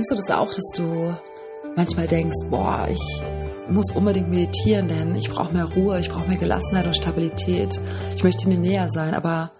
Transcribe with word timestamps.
Kennst 0.00 0.12
du 0.12 0.16
das 0.16 0.30
auch, 0.30 0.48
dass 0.48 0.70
du 0.76 1.14
manchmal 1.76 2.06
denkst, 2.06 2.48
boah, 2.48 2.88
ich 2.90 3.22
muss 3.68 3.90
unbedingt 3.90 4.30
meditieren, 4.30 4.88
denn 4.88 5.14
ich 5.14 5.28
brauche 5.28 5.52
mehr 5.52 5.66
Ruhe, 5.66 6.00
ich 6.00 6.08
brauche 6.08 6.26
mehr 6.26 6.38
Gelassenheit 6.38 6.86
und 6.86 6.96
Stabilität. 6.96 7.78
Ich 8.16 8.24
möchte 8.24 8.48
mir 8.48 8.56
näher 8.56 8.88
sein, 8.88 9.12
aber 9.12 9.52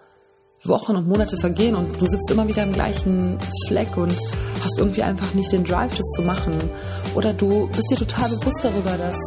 Wochen 0.63 0.95
und 0.95 1.07
Monate 1.07 1.37
vergehen 1.37 1.75
und 1.75 2.01
du 2.01 2.07
sitzt 2.07 2.31
immer 2.31 2.47
wieder 2.47 2.63
im 2.63 2.73
gleichen 2.73 3.37
Fleck 3.67 3.95
und 3.97 4.15
hast 4.63 4.79
irgendwie 4.79 5.03
einfach 5.03 5.31
nicht 5.35 5.51
den 5.51 5.63
Drive, 5.63 5.95
das 5.95 6.07
zu 6.15 6.23
machen. 6.23 6.57
Oder 7.13 7.33
du 7.33 7.67
bist 7.67 7.91
dir 7.91 7.97
total 7.97 8.29
bewusst 8.29 8.61
darüber, 8.63 8.97
dass 8.97 9.17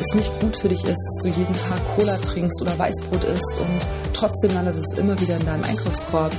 es 0.00 0.14
nicht 0.16 0.40
gut 0.40 0.56
für 0.56 0.68
dich 0.68 0.82
ist, 0.82 0.88
dass 0.88 1.22
du 1.22 1.28
jeden 1.38 1.54
Tag 1.54 1.96
Cola 1.96 2.16
trinkst 2.16 2.60
oder 2.62 2.76
Weißbrot 2.76 3.22
isst 3.22 3.60
und 3.60 3.86
trotzdem 4.12 4.52
landet 4.54 4.74
es 4.74 4.98
immer 4.98 5.20
wieder 5.20 5.36
in 5.36 5.46
deinem 5.46 5.62
Einkaufskorb. 5.62 6.34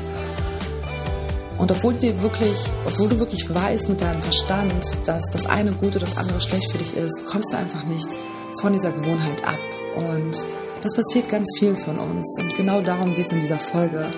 Und 1.60 1.72
obwohl 1.72 1.94
du 1.94 2.22
wirklich, 2.22 2.56
obwohl 2.86 3.10
du 3.10 3.20
wirklich 3.20 3.54
weißt 3.54 3.90
mit 3.90 4.02
deinem 4.02 4.22
Verstand, 4.22 4.86
dass 5.06 5.24
das 5.32 5.46
eine 5.46 5.74
gut 5.74 5.96
oder 5.96 6.06
das 6.06 6.18
andere 6.18 6.40
schlecht 6.40 6.72
für 6.72 6.78
dich 6.78 6.96
ist, 6.96 7.26
kommst 7.26 7.52
du 7.52 7.58
einfach 7.58 7.84
nicht 7.84 8.08
von 8.62 8.74
dieser 8.74 8.94
Gewohnheit 8.94 9.46
ab. 9.46 9.60
Und 9.96 10.46
das 10.82 10.96
passiert 10.96 11.28
ganz 11.28 11.46
vielen 11.60 11.78
von 11.78 12.00
uns. 12.00 12.38
Und 12.40 12.56
genau 12.56 12.82
darum 12.82 13.14
geht 13.14 13.28
es 13.28 13.34
in 13.34 13.42
dieser 13.42 13.60
Folge. 13.60 14.10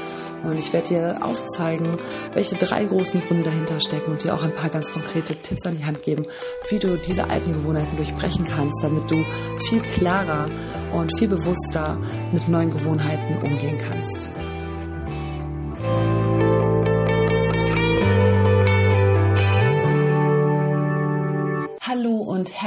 Und 0.43 0.57
ich 0.57 0.71
werde 0.71 0.89
dir 0.89 1.19
aufzeigen, 1.21 1.97
welche 2.33 2.55
drei 2.55 2.85
großen 2.85 3.21
Gründe 3.27 3.43
dahinter 3.43 3.79
stecken 3.79 4.11
und 4.11 4.23
dir 4.23 4.33
auch 4.33 4.43
ein 4.43 4.53
paar 4.53 4.69
ganz 4.69 4.91
konkrete 4.91 5.35
Tipps 5.35 5.65
an 5.65 5.77
die 5.77 5.85
Hand 5.85 6.03
geben, 6.03 6.25
wie 6.69 6.79
du 6.79 6.97
diese 6.97 7.29
alten 7.29 7.53
Gewohnheiten 7.53 7.95
durchbrechen 7.95 8.45
kannst, 8.45 8.83
damit 8.83 9.09
du 9.09 9.23
viel 9.67 9.81
klarer 9.81 10.49
und 10.93 11.15
viel 11.17 11.27
bewusster 11.27 11.97
mit 12.33 12.47
neuen 12.47 12.71
Gewohnheiten 12.71 13.37
umgehen 13.37 13.77
kannst. 13.77 14.31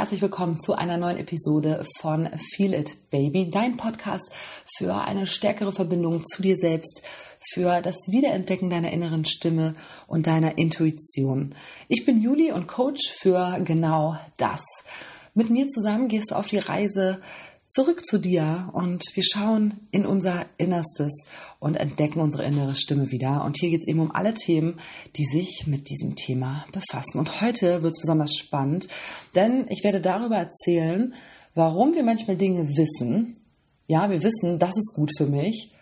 Herzlich 0.05 0.21
willkommen 0.21 0.61
zu 0.61 0.75
einer 0.75 0.99
neuen 0.99 1.17
Episode 1.17 1.83
von 1.99 2.29
Feel 2.55 2.75
It 2.75 3.09
Baby, 3.09 3.51
dein 3.51 3.79
Podcast 3.79 4.35
für 4.77 4.97
eine 4.97 5.25
stärkere 5.25 5.73
Verbindung 5.73 6.23
zu 6.27 6.43
dir 6.43 6.59
selbst, 6.59 7.09
für 7.55 7.81
das 7.81 7.97
Wiederentdecken 8.09 8.69
deiner 8.69 8.93
inneren 8.93 9.25
Stimme 9.25 9.73
und 10.07 10.27
deiner 10.27 10.59
Intuition. 10.59 11.55
Ich 11.89 12.05
bin 12.05 12.21
Juli 12.21 12.53
und 12.53 12.67
Coach 12.67 13.15
für 13.19 13.59
genau 13.65 14.19
das. 14.37 14.61
Mit 15.33 15.49
mir 15.49 15.69
zusammen 15.69 16.09
gehst 16.09 16.33
du 16.33 16.35
auf 16.35 16.49
die 16.49 16.59
Reise 16.59 17.23
zurück 17.75 18.07
zu 18.07 18.19
dir 18.19 18.71
und 18.73 19.03
wir 19.15 19.25
schauen 19.25 19.89
in 19.91 20.07
unser 20.07 20.47
Innerstes 20.59 21.27
und 21.59 21.75
entdecken 21.75 22.21
unsere 22.21 22.45
innere 22.45 22.77
Stimme 22.77 23.11
wieder. 23.11 23.45
Und 23.45 23.59
hier 23.59 23.71
geht 23.71 23.81
es 23.81 23.89
eben 23.89 23.99
um 23.99 24.13
alle 24.13 24.33
Themen, 24.33 24.79
die 25.17 25.25
sich 25.25 25.65
mit 25.67 25.91
diesem 25.91 26.15
Thema 26.15 26.65
befassen. 26.71 27.19
Und 27.19 27.41
heute 27.41 27.83
wird 27.83 27.95
es 27.97 28.01
besonders 28.01 28.37
spannend, 28.37 28.87
denn 29.35 29.67
ich 29.71 29.83
werde 29.83 30.01
darüber 30.01 30.37
erzählen, 30.37 31.15
warum 31.55 31.95
wir 31.95 32.05
manchmal 32.05 32.37
Dinge 32.37 32.69
wissen. 32.77 33.41
Ja, 33.89 34.09
wir 34.09 34.23
wissen, 34.23 34.61
das 34.61 34.77
ist 34.77 34.95
gut 34.95 35.11
für 35.19 35.27
mich, 35.27 35.73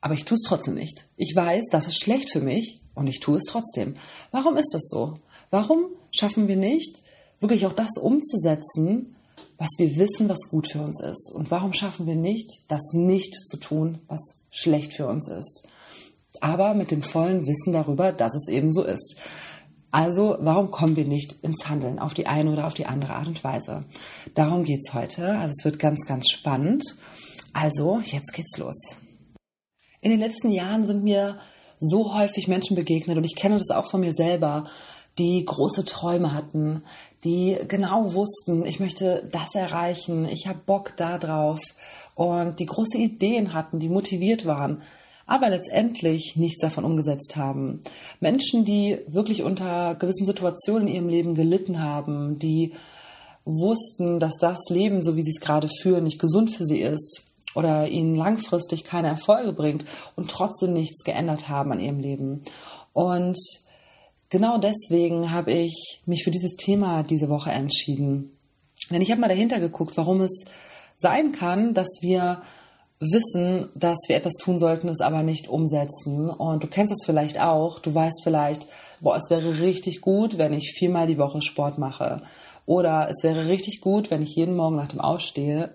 aber 0.00 0.14
ich 0.14 0.24
tue 0.24 0.36
es 0.36 0.42
trotzdem 0.46 0.74
nicht. 0.74 1.04
Ich 1.16 1.34
weiß, 1.34 1.64
das 1.72 1.88
ist 1.88 1.98
schlecht 1.98 2.30
für 2.30 2.40
mich 2.40 2.78
und 2.94 3.08
ich 3.08 3.18
tue 3.18 3.38
es 3.38 3.44
trotzdem. 3.48 3.94
Warum 4.30 4.56
ist 4.56 4.72
das 4.72 4.86
so? 4.88 5.18
Warum 5.50 5.86
schaffen 6.12 6.46
wir 6.46 6.56
nicht, 6.56 7.02
wirklich 7.40 7.66
auch 7.66 7.72
das 7.72 7.96
umzusetzen, 8.00 9.16
was 9.58 9.70
wir 9.78 9.96
wissen, 9.96 10.28
was 10.28 10.48
gut 10.50 10.70
für 10.70 10.80
uns 10.80 11.00
ist. 11.00 11.30
Und 11.32 11.50
warum 11.50 11.72
schaffen 11.72 12.06
wir 12.06 12.16
nicht, 12.16 12.64
das 12.68 12.82
nicht 12.92 13.34
zu 13.34 13.56
tun, 13.58 13.98
was 14.08 14.20
schlecht 14.50 14.94
für 14.94 15.06
uns 15.06 15.28
ist? 15.28 15.66
Aber 16.40 16.74
mit 16.74 16.90
dem 16.90 17.02
vollen 17.02 17.46
Wissen 17.46 17.72
darüber, 17.72 18.12
dass 18.12 18.34
es 18.34 18.48
eben 18.48 18.72
so 18.72 18.82
ist. 18.82 19.16
Also, 19.90 20.36
warum 20.40 20.72
kommen 20.72 20.96
wir 20.96 21.04
nicht 21.04 21.34
ins 21.44 21.68
Handeln 21.68 22.00
auf 22.00 22.14
die 22.14 22.26
eine 22.26 22.50
oder 22.50 22.66
auf 22.66 22.74
die 22.74 22.86
andere 22.86 23.14
Art 23.14 23.28
und 23.28 23.44
Weise? 23.44 23.84
Darum 24.34 24.64
geht 24.64 24.80
es 24.84 24.92
heute. 24.92 25.38
Also, 25.38 25.52
es 25.56 25.64
wird 25.64 25.78
ganz, 25.78 26.04
ganz 26.06 26.28
spannend. 26.32 26.82
Also, 27.52 28.00
jetzt 28.04 28.32
geht's 28.32 28.58
los. 28.58 28.96
In 30.00 30.10
den 30.10 30.18
letzten 30.18 30.50
Jahren 30.50 30.84
sind 30.84 31.04
mir 31.04 31.38
so 31.78 32.14
häufig 32.14 32.48
Menschen 32.48 32.74
begegnet 32.74 33.16
und 33.16 33.24
ich 33.24 33.36
kenne 33.36 33.56
das 33.56 33.70
auch 33.70 33.88
von 33.88 34.00
mir 34.00 34.12
selber, 34.12 34.66
die 35.18 35.44
große 35.44 35.84
Träume 35.84 36.32
hatten, 36.32 36.82
die 37.22 37.56
genau 37.68 38.14
wussten, 38.14 38.66
ich 38.66 38.80
möchte 38.80 39.28
das 39.30 39.54
erreichen, 39.54 40.28
ich 40.28 40.46
habe 40.46 40.58
Bock 40.66 40.94
da 40.96 41.18
drauf 41.18 41.60
und 42.14 42.58
die 42.58 42.66
große 42.66 42.98
Ideen 42.98 43.52
hatten, 43.52 43.78
die 43.78 43.88
motiviert 43.88 44.44
waren, 44.44 44.82
aber 45.26 45.48
letztendlich 45.48 46.34
nichts 46.36 46.60
davon 46.60 46.84
umgesetzt 46.84 47.36
haben. 47.36 47.80
Menschen, 48.20 48.64
die 48.64 48.98
wirklich 49.06 49.42
unter 49.42 49.94
gewissen 49.94 50.26
Situationen 50.26 50.88
in 50.88 50.94
ihrem 50.94 51.08
Leben 51.08 51.34
gelitten 51.34 51.80
haben, 51.80 52.38
die 52.38 52.74
wussten, 53.44 54.20
dass 54.20 54.36
das 54.38 54.58
Leben, 54.68 55.02
so 55.02 55.16
wie 55.16 55.22
sie 55.22 55.30
es 55.30 55.40
gerade 55.40 55.68
führen, 55.82 56.04
nicht 56.04 56.18
gesund 56.18 56.54
für 56.54 56.64
sie 56.64 56.80
ist 56.80 57.22
oder 57.54 57.88
ihnen 57.88 58.14
langfristig 58.14 58.84
keine 58.84 59.08
Erfolge 59.08 59.52
bringt 59.52 59.84
und 60.16 60.30
trotzdem 60.30 60.72
nichts 60.72 61.04
geändert 61.04 61.48
haben 61.48 61.72
an 61.72 61.80
ihrem 61.80 62.00
Leben. 62.00 62.42
Und 62.92 63.38
genau 64.30 64.58
deswegen 64.58 65.30
habe 65.30 65.52
ich 65.52 66.02
mich 66.06 66.24
für 66.24 66.30
dieses 66.30 66.56
Thema 66.56 67.02
diese 67.02 67.28
Woche 67.28 67.50
entschieden. 67.50 68.36
Denn 68.90 69.02
ich 69.02 69.10
habe 69.10 69.20
mal 69.20 69.28
dahinter 69.28 69.60
geguckt, 69.60 69.96
warum 69.96 70.20
es 70.20 70.44
sein 70.96 71.32
kann, 71.32 71.74
dass 71.74 71.98
wir 72.00 72.42
wissen, 73.00 73.68
dass 73.74 73.98
wir 74.08 74.16
etwas 74.16 74.34
tun 74.34 74.58
sollten, 74.58 74.88
es 74.88 75.00
aber 75.00 75.22
nicht 75.22 75.48
umsetzen. 75.48 76.30
Und 76.30 76.62
du 76.62 76.68
kennst 76.68 76.92
es 76.92 77.04
vielleicht 77.04 77.40
auch. 77.40 77.78
Du 77.78 77.94
weißt 77.94 78.22
vielleicht, 78.22 78.66
boah, 79.00 79.16
es 79.16 79.30
wäre 79.30 79.60
richtig 79.60 80.00
gut, 80.00 80.38
wenn 80.38 80.52
ich 80.52 80.74
viermal 80.76 81.06
die 81.06 81.18
Woche 81.18 81.42
Sport 81.42 81.78
mache. 81.78 82.22
Oder 82.66 83.08
es 83.10 83.22
wäre 83.22 83.48
richtig 83.48 83.80
gut, 83.80 84.10
wenn 84.10 84.22
ich 84.22 84.36
jeden 84.36 84.56
Morgen 84.56 84.76
nach 84.76 84.88
dem 84.88 85.00
Aufstehen 85.00 85.70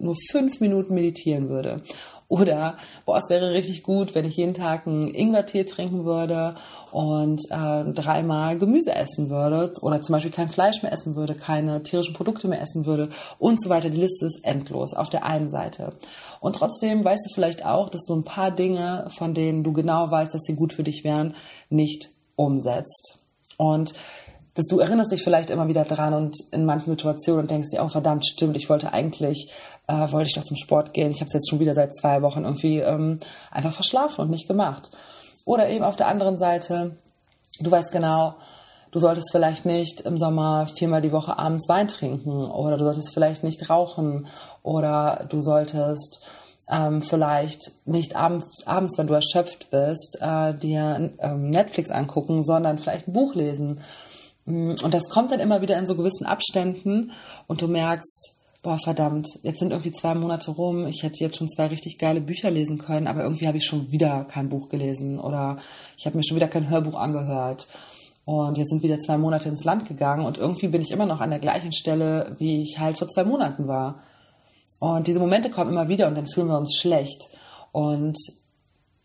nur 0.00 0.16
fünf 0.30 0.60
Minuten 0.60 0.94
meditieren 0.94 1.48
würde. 1.48 1.82
Oder, 2.28 2.76
boah, 3.04 3.18
es 3.18 3.30
wäre 3.30 3.52
richtig 3.52 3.84
gut, 3.84 4.16
wenn 4.16 4.24
ich 4.24 4.36
jeden 4.36 4.54
Tag 4.54 4.86
einen 4.86 5.08
Ingwertee 5.08 5.62
trinken 5.62 6.04
würde 6.04 6.56
und 6.90 7.40
äh, 7.50 7.84
dreimal 7.92 8.58
Gemüse 8.58 8.94
essen 8.94 9.30
würde 9.30 9.72
oder 9.80 10.02
zum 10.02 10.14
Beispiel 10.14 10.32
kein 10.32 10.48
Fleisch 10.48 10.82
mehr 10.82 10.92
essen 10.92 11.14
würde, 11.14 11.36
keine 11.36 11.84
tierischen 11.84 12.14
Produkte 12.14 12.48
mehr 12.48 12.60
essen 12.60 12.84
würde 12.84 13.10
und 13.38 13.62
so 13.62 13.70
weiter. 13.70 13.90
Die 13.90 14.00
Liste 14.00 14.26
ist 14.26 14.40
endlos 14.42 14.92
auf 14.92 15.08
der 15.08 15.24
einen 15.24 15.48
Seite. 15.48 15.92
Und 16.40 16.56
trotzdem 16.56 17.04
weißt 17.04 17.26
du 17.26 17.34
vielleicht 17.34 17.64
auch, 17.64 17.88
dass 17.88 18.04
du 18.04 18.16
ein 18.16 18.24
paar 18.24 18.50
Dinge, 18.50 19.06
von 19.16 19.32
denen 19.32 19.62
du 19.62 19.72
genau 19.72 20.10
weißt, 20.10 20.34
dass 20.34 20.42
sie 20.42 20.56
gut 20.56 20.72
für 20.72 20.82
dich 20.82 21.04
wären, 21.04 21.34
nicht 21.70 22.10
umsetzt. 22.34 23.20
Und 23.56 23.94
dass 24.56 24.66
du 24.66 24.80
erinnerst 24.80 25.12
dich 25.12 25.22
vielleicht 25.22 25.50
immer 25.50 25.68
wieder 25.68 25.84
dran 25.84 26.14
und 26.14 26.34
in 26.50 26.64
manchen 26.64 26.90
Situationen 26.90 27.42
und 27.42 27.50
denkst 27.50 27.68
dir, 27.70 27.84
oh 27.84 27.88
verdammt, 27.88 28.26
stimmt, 28.26 28.56
ich 28.56 28.70
wollte 28.70 28.92
eigentlich, 28.92 29.52
äh, 29.86 30.10
wollte 30.10 30.28
ich 30.28 30.34
doch 30.34 30.44
zum 30.44 30.56
Sport 30.56 30.94
gehen. 30.94 31.10
Ich 31.10 31.20
habe 31.20 31.28
es 31.28 31.34
jetzt 31.34 31.50
schon 31.50 31.60
wieder 31.60 31.74
seit 31.74 31.94
zwei 31.94 32.22
Wochen 32.22 32.44
irgendwie 32.44 32.78
ähm, 32.78 33.20
einfach 33.50 33.72
verschlafen 33.72 34.22
und 34.22 34.30
nicht 34.30 34.48
gemacht. 34.48 34.90
Oder 35.44 35.68
eben 35.68 35.84
auf 35.84 35.96
der 35.96 36.08
anderen 36.08 36.38
Seite, 36.38 36.96
du 37.60 37.70
weißt 37.70 37.92
genau, 37.92 38.34
du 38.92 38.98
solltest 38.98 39.30
vielleicht 39.30 39.66
nicht 39.66 40.00
im 40.00 40.16
Sommer 40.16 40.66
viermal 40.66 41.02
die 41.02 41.12
Woche 41.12 41.38
abends 41.38 41.68
Wein 41.68 41.88
trinken 41.88 42.44
oder 42.50 42.78
du 42.78 42.84
solltest 42.84 43.12
vielleicht 43.12 43.44
nicht 43.44 43.68
rauchen 43.68 44.26
oder 44.62 45.26
du 45.28 45.42
solltest 45.42 46.26
ähm, 46.70 47.02
vielleicht 47.02 47.72
nicht 47.84 48.16
abends, 48.16 48.66
abends, 48.66 48.96
wenn 48.96 49.06
du 49.06 49.14
erschöpft 49.14 49.70
bist, 49.70 50.18
äh, 50.22 50.54
dir 50.54 51.12
ähm, 51.18 51.50
Netflix 51.50 51.90
angucken, 51.90 52.42
sondern 52.42 52.78
vielleicht 52.78 53.06
ein 53.06 53.12
Buch 53.12 53.34
lesen 53.34 53.82
und 54.46 54.94
das 54.94 55.08
kommt 55.08 55.32
dann 55.32 55.40
immer 55.40 55.60
wieder 55.60 55.78
in 55.78 55.86
so 55.86 55.96
gewissen 55.96 56.24
Abständen 56.24 57.12
und 57.46 57.62
du 57.62 57.68
merkst, 57.68 58.36
boah, 58.62 58.78
verdammt, 58.78 59.28
jetzt 59.42 59.58
sind 59.60 59.70
irgendwie 59.70 59.92
zwei 59.92 60.14
Monate 60.14 60.50
rum, 60.50 60.86
ich 60.86 61.02
hätte 61.02 61.22
jetzt 61.22 61.36
schon 61.36 61.48
zwei 61.48 61.66
richtig 61.66 61.98
geile 61.98 62.20
Bücher 62.20 62.50
lesen 62.50 62.78
können, 62.78 63.06
aber 63.06 63.22
irgendwie 63.22 63.46
habe 63.46 63.58
ich 63.58 63.64
schon 63.64 63.90
wieder 63.92 64.24
kein 64.24 64.48
Buch 64.48 64.68
gelesen 64.68 65.18
oder 65.18 65.58
ich 65.96 66.06
habe 66.06 66.16
mir 66.16 66.24
schon 66.24 66.36
wieder 66.36 66.48
kein 66.48 66.68
Hörbuch 66.68 66.96
angehört. 66.96 67.68
Und 68.24 68.58
jetzt 68.58 68.70
sind 68.70 68.82
wieder 68.82 68.98
zwei 68.98 69.18
Monate 69.18 69.48
ins 69.48 69.62
Land 69.62 69.86
gegangen 69.86 70.26
und 70.26 70.36
irgendwie 70.36 70.66
bin 70.66 70.82
ich 70.82 70.90
immer 70.90 71.06
noch 71.06 71.20
an 71.20 71.30
der 71.30 71.38
gleichen 71.38 71.70
Stelle, 71.70 72.34
wie 72.38 72.60
ich 72.60 72.80
halt 72.80 72.98
vor 72.98 73.06
zwei 73.06 73.22
Monaten 73.22 73.68
war. 73.68 74.02
Und 74.80 75.06
diese 75.06 75.20
Momente 75.20 75.48
kommen 75.48 75.70
immer 75.70 75.88
wieder 75.88 76.08
und 76.08 76.16
dann 76.16 76.26
fühlen 76.26 76.48
wir 76.48 76.58
uns 76.58 76.76
schlecht. 76.76 77.22
Und 77.70 78.18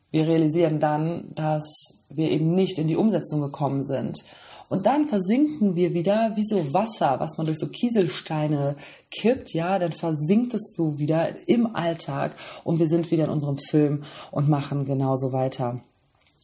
wir 0.10 0.28
realisieren 0.28 0.80
dann, 0.80 1.34
dass 1.36 1.94
wir 2.10 2.32
eben 2.32 2.56
nicht 2.56 2.80
in 2.80 2.88
die 2.88 2.98
Umsetzung 2.98 3.42
gekommen 3.42 3.84
sind. 3.84 4.24
Und 4.72 4.86
dann 4.86 5.04
versinken 5.04 5.76
wir 5.76 5.94
wieder 5.94 6.32
wie 6.38 6.46
so 6.46 6.74
Wasser, 6.74 7.20
was 7.20 7.38
man 7.38 7.46
durch 7.46 7.60
so 7.60 7.68
Kieselsteine 7.68 8.78
kippt, 9.12 9.54
ja, 9.54 9.78
dann 9.78 9.92
versinkt 9.92 10.54
es 10.54 10.74
so 10.78 10.98
wieder 10.98 11.28
im 11.46 11.76
Alltag 11.76 12.32
und 12.64 12.80
wir 12.80 12.88
sind 12.88 13.12
wieder 13.12 13.26
in 13.26 13.32
unserem 13.32 13.58
Film 13.58 14.04
und 14.32 14.48
machen 14.48 14.86
genauso 14.86 15.34
weiter 15.34 15.82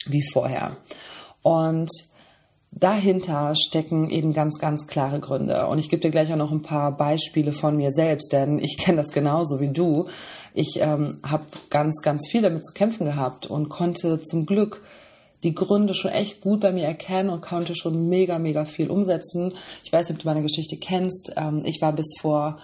wie 0.07 0.27
vorher. 0.33 0.75
Und 1.41 1.89
dahinter 2.69 3.53
stecken 3.55 4.09
eben 4.09 4.33
ganz, 4.33 4.59
ganz 4.59 4.87
klare 4.87 5.21
Gründe. 5.21 5.65
Und 5.67 5.77
ich 5.79 5.87
gebe 5.87 6.01
dir 6.01 6.11
gleich 6.11 6.29
auch 6.33 6.37
noch 6.37 6.51
ein 6.51 6.61
paar 6.61 6.97
Beispiele 6.97 7.53
von 7.53 7.77
mir 7.77 7.91
selbst, 7.91 8.33
denn 8.33 8.59
ich 8.59 8.77
kenne 8.77 8.97
das 8.97 9.11
genauso 9.11 9.61
wie 9.61 9.71
du. 9.71 10.09
Ich 10.53 10.81
ähm, 10.81 11.19
habe 11.23 11.45
ganz, 11.69 12.01
ganz 12.01 12.27
viel 12.29 12.41
damit 12.41 12.65
zu 12.65 12.73
kämpfen 12.73 13.05
gehabt 13.05 13.47
und 13.47 13.69
konnte 13.69 14.19
zum 14.19 14.45
Glück 14.45 14.81
die 15.43 15.53
Gründe 15.53 15.93
schon 15.93 16.11
echt 16.11 16.41
gut 16.41 16.61
bei 16.61 16.71
mir 16.71 16.85
erkennen 16.85 17.29
und 17.29 17.41
konnte 17.41 17.75
schon 17.75 18.09
mega, 18.09 18.39
mega 18.39 18.65
viel 18.65 18.89
umsetzen. 18.89 19.53
Ich 19.83 19.93
weiß 19.93 20.09
nicht, 20.09 20.17
ob 20.17 20.23
du 20.23 20.27
meine 20.27 20.41
Geschichte 20.41 20.77
kennst. 20.77 21.33
Ähm, 21.37 21.61
ich 21.65 21.81
war 21.81 21.93
bis 21.93 22.15
vor 22.19 22.57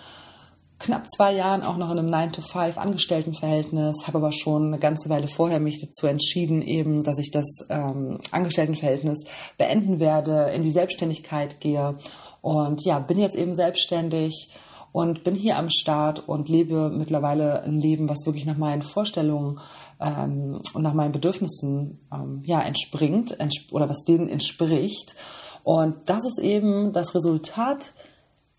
knapp 0.79 1.07
zwei 1.15 1.33
Jahren 1.33 1.63
auch 1.63 1.77
noch 1.77 1.91
in 1.91 1.99
einem 1.99 2.13
9-to-5 2.13 2.77
Angestelltenverhältnis, 2.77 4.05
habe 4.05 4.17
aber 4.17 4.31
schon 4.31 4.67
eine 4.67 4.79
ganze 4.79 5.09
Weile 5.09 5.27
vorher 5.27 5.59
mich 5.59 5.79
dazu 5.79 6.07
entschieden, 6.07 6.61
eben, 6.61 7.03
dass 7.03 7.19
ich 7.19 7.31
das 7.31 7.45
ähm, 7.69 8.19
Angestelltenverhältnis 8.31 9.23
beenden 9.57 9.99
werde, 9.99 10.51
in 10.53 10.61
die 10.61 10.71
Selbstständigkeit 10.71 11.61
gehe 11.61 11.95
und 12.41 12.83
ja, 12.83 12.99
bin 12.99 13.17
jetzt 13.17 13.37
eben 13.37 13.55
selbstständig 13.55 14.49
und 14.93 15.23
bin 15.23 15.33
hier 15.33 15.57
am 15.57 15.69
Start 15.69 16.29
und 16.29 16.47
lebe 16.47 16.89
mittlerweile 16.89 17.63
ein 17.63 17.79
Leben, 17.79 18.07
was 18.07 18.25
wirklich 18.25 18.45
nach 18.45 18.57
meinen 18.57 18.83
Vorstellungen 18.83 19.59
ähm, 19.99 20.61
und 20.73 20.83
nach 20.83 20.93
meinen 20.93 21.11
Bedürfnissen 21.11 21.99
ähm, 22.13 22.43
ja, 22.45 22.61
entspringt 22.61 23.37
entsp 23.39 23.73
oder 23.73 23.89
was 23.89 24.05
denen 24.05 24.29
entspricht. 24.29 25.15
Und 25.63 25.97
das 26.05 26.25
ist 26.25 26.39
eben 26.39 26.93
das 26.93 27.15
Resultat 27.15 27.93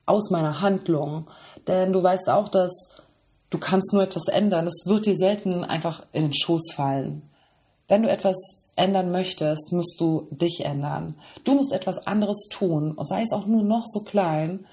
aus 0.06 0.31
meiner 0.31 0.60
Handlung. 0.60 1.28
Denn 1.69 1.92
du 1.92 2.02
weißt 2.02 2.28
auch, 2.28 2.48
dass 2.48 3.00
du 3.50 3.58
kannst 3.58 3.92
nur 3.92 4.02
etwas 4.02 4.26
ändern. 4.26 4.66
Es 4.66 4.86
wird 4.86 5.06
dir 5.06 5.16
selten 5.16 5.62
einfach 5.62 6.04
in 6.12 6.22
den 6.22 6.34
Schoß 6.34 6.72
fallen. 6.75 7.22
Wenn 7.86 8.02
du 8.02 8.10
etwas 8.10 8.64
ändern 8.75 9.12
möchtest, 9.12 9.72
musst 9.72 10.00
du 10.00 10.26
dich 10.32 10.64
ändern. 10.64 11.14
Du 11.44 11.54
musst 11.54 11.72
etwas 11.72 12.08
anderes 12.08 12.48
tun 12.50 12.90
und 12.90 13.08
sei 13.08 13.22
es 13.22 13.32
auch 13.32 13.46
nur 13.46 13.62
noch 13.62 13.84
so 13.86 14.00
klein, 14.00 14.66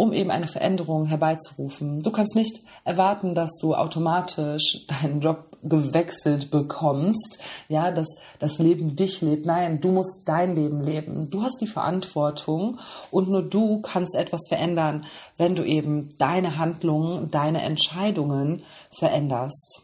um 0.00 0.14
eben 0.14 0.30
eine 0.30 0.46
Veränderung 0.46 1.04
herbeizurufen. 1.04 2.02
Du 2.02 2.10
kannst 2.10 2.34
nicht 2.34 2.62
erwarten, 2.86 3.34
dass 3.34 3.58
du 3.60 3.74
automatisch 3.74 4.86
deinen 4.88 5.20
Job 5.20 5.58
gewechselt 5.62 6.50
bekommst, 6.50 7.38
ja, 7.68 7.90
dass 7.90 8.08
das 8.38 8.58
Leben 8.58 8.96
dich 8.96 9.20
lebt. 9.20 9.44
Nein, 9.44 9.82
du 9.82 9.92
musst 9.92 10.22
dein 10.24 10.56
Leben 10.56 10.80
leben. 10.80 11.28
Du 11.28 11.42
hast 11.42 11.60
die 11.60 11.66
Verantwortung 11.66 12.78
und 13.10 13.28
nur 13.28 13.42
du 13.42 13.82
kannst 13.82 14.14
etwas 14.14 14.40
verändern, 14.48 15.04
wenn 15.36 15.54
du 15.54 15.64
eben 15.64 16.16
deine 16.16 16.56
Handlungen, 16.56 17.30
deine 17.30 17.60
Entscheidungen 17.60 18.62
veränderst. 18.88 19.82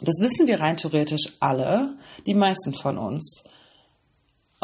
Das 0.00 0.16
wissen 0.18 0.48
wir 0.48 0.58
rein 0.58 0.76
theoretisch 0.76 1.36
alle, 1.38 1.94
die 2.26 2.34
meisten 2.34 2.74
von 2.74 2.98
uns. 2.98 3.44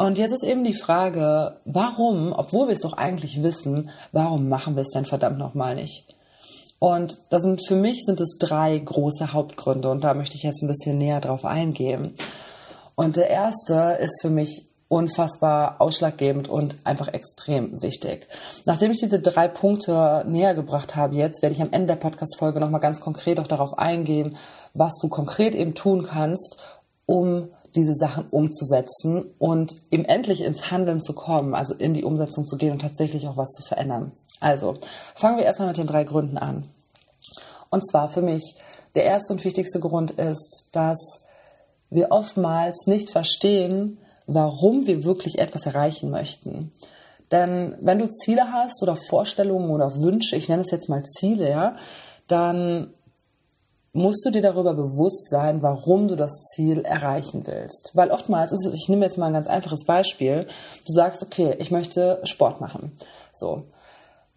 Und 0.01 0.17
jetzt 0.17 0.31
ist 0.31 0.43
eben 0.43 0.63
die 0.63 0.73
Frage, 0.73 1.57
warum, 1.63 2.33
obwohl 2.33 2.65
wir 2.65 2.73
es 2.73 2.81
doch 2.81 2.93
eigentlich 2.93 3.43
wissen, 3.43 3.91
warum 4.11 4.49
machen 4.49 4.75
wir 4.75 4.81
es 4.81 4.89
denn 4.89 5.05
verdammt 5.05 5.37
nochmal 5.37 5.75
nicht? 5.75 6.15
Und 6.79 7.19
da 7.29 7.39
sind 7.39 7.63
für 7.67 7.75
mich 7.75 8.01
sind 8.03 8.19
es 8.19 8.39
drei 8.39 8.79
große 8.79 9.31
Hauptgründe 9.31 9.91
und 9.91 10.03
da 10.03 10.15
möchte 10.15 10.35
ich 10.37 10.41
jetzt 10.41 10.63
ein 10.63 10.67
bisschen 10.67 10.97
näher 10.97 11.21
drauf 11.21 11.45
eingehen. 11.45 12.15
Und 12.95 13.15
der 13.15 13.29
erste 13.29 13.99
ist 14.01 14.23
für 14.23 14.31
mich 14.31 14.65
unfassbar 14.87 15.75
ausschlaggebend 15.77 16.49
und 16.49 16.77
einfach 16.83 17.09
extrem 17.09 17.83
wichtig. 17.83 18.27
Nachdem 18.65 18.89
ich 18.89 19.01
diese 19.01 19.19
drei 19.19 19.47
Punkte 19.47 20.23
näher 20.27 20.55
gebracht 20.55 20.95
habe 20.95 21.15
jetzt, 21.15 21.43
werde 21.43 21.53
ich 21.53 21.61
am 21.61 21.71
Ende 21.71 21.93
der 21.93 21.97
Podcast-Folge 21.97 22.59
nochmal 22.59 22.81
ganz 22.81 23.01
konkret 23.01 23.39
auch 23.39 23.45
darauf 23.45 23.77
eingehen, 23.77 24.35
was 24.73 24.93
du 24.99 25.09
konkret 25.09 25.53
eben 25.53 25.75
tun 25.75 26.07
kannst, 26.09 26.57
um 27.05 27.49
diese 27.75 27.95
Sachen 27.95 28.27
umzusetzen 28.29 29.25
und 29.39 29.75
eben 29.91 30.05
endlich 30.05 30.41
ins 30.41 30.71
Handeln 30.71 31.01
zu 31.01 31.13
kommen, 31.13 31.55
also 31.55 31.73
in 31.73 31.93
die 31.93 32.03
Umsetzung 32.03 32.45
zu 32.45 32.57
gehen 32.57 32.73
und 32.73 32.81
tatsächlich 32.81 33.27
auch 33.27 33.37
was 33.37 33.51
zu 33.51 33.63
verändern. 33.63 34.11
Also, 34.39 34.75
fangen 35.15 35.37
wir 35.37 35.45
erstmal 35.45 35.69
mit 35.69 35.77
den 35.77 35.87
drei 35.87 36.03
Gründen 36.03 36.37
an. 36.37 36.69
Und 37.69 37.87
zwar 37.87 38.09
für 38.09 38.21
mich, 38.21 38.55
der 38.95 39.05
erste 39.05 39.33
und 39.33 39.43
wichtigste 39.43 39.79
Grund 39.79 40.11
ist, 40.11 40.67
dass 40.71 41.23
wir 41.89 42.11
oftmals 42.11 42.87
nicht 42.87 43.11
verstehen, 43.11 43.97
warum 44.27 44.87
wir 44.87 45.03
wirklich 45.03 45.39
etwas 45.39 45.65
erreichen 45.65 46.09
möchten. 46.09 46.71
Denn 47.31 47.77
wenn 47.79 47.99
du 47.99 48.09
Ziele 48.09 48.51
hast 48.51 48.83
oder 48.83 48.95
Vorstellungen 48.95 49.69
oder 49.69 50.01
Wünsche, 50.01 50.35
ich 50.35 50.49
nenne 50.49 50.63
es 50.63 50.71
jetzt 50.71 50.89
mal 50.89 51.03
Ziele, 51.03 51.49
ja, 51.49 51.75
dann 52.27 52.93
musst 53.93 54.25
du 54.25 54.31
dir 54.31 54.41
darüber 54.41 54.73
bewusst 54.73 55.29
sein, 55.29 55.61
warum 55.61 56.07
du 56.07 56.15
das 56.15 56.31
Ziel 56.53 56.81
erreichen 56.81 57.45
willst. 57.45 57.91
Weil 57.93 58.11
oftmals 58.11 58.51
ist 58.51 58.65
es, 58.65 58.73
ich 58.73 58.87
nehme 58.87 59.05
jetzt 59.05 59.17
mal 59.17 59.27
ein 59.27 59.33
ganz 59.33 59.47
einfaches 59.47 59.85
Beispiel, 59.85 60.47
du 60.87 60.93
sagst, 60.93 61.21
okay, 61.21 61.55
ich 61.59 61.71
möchte 61.71 62.21
Sport 62.23 62.61
machen. 62.61 62.97
So. 63.33 63.63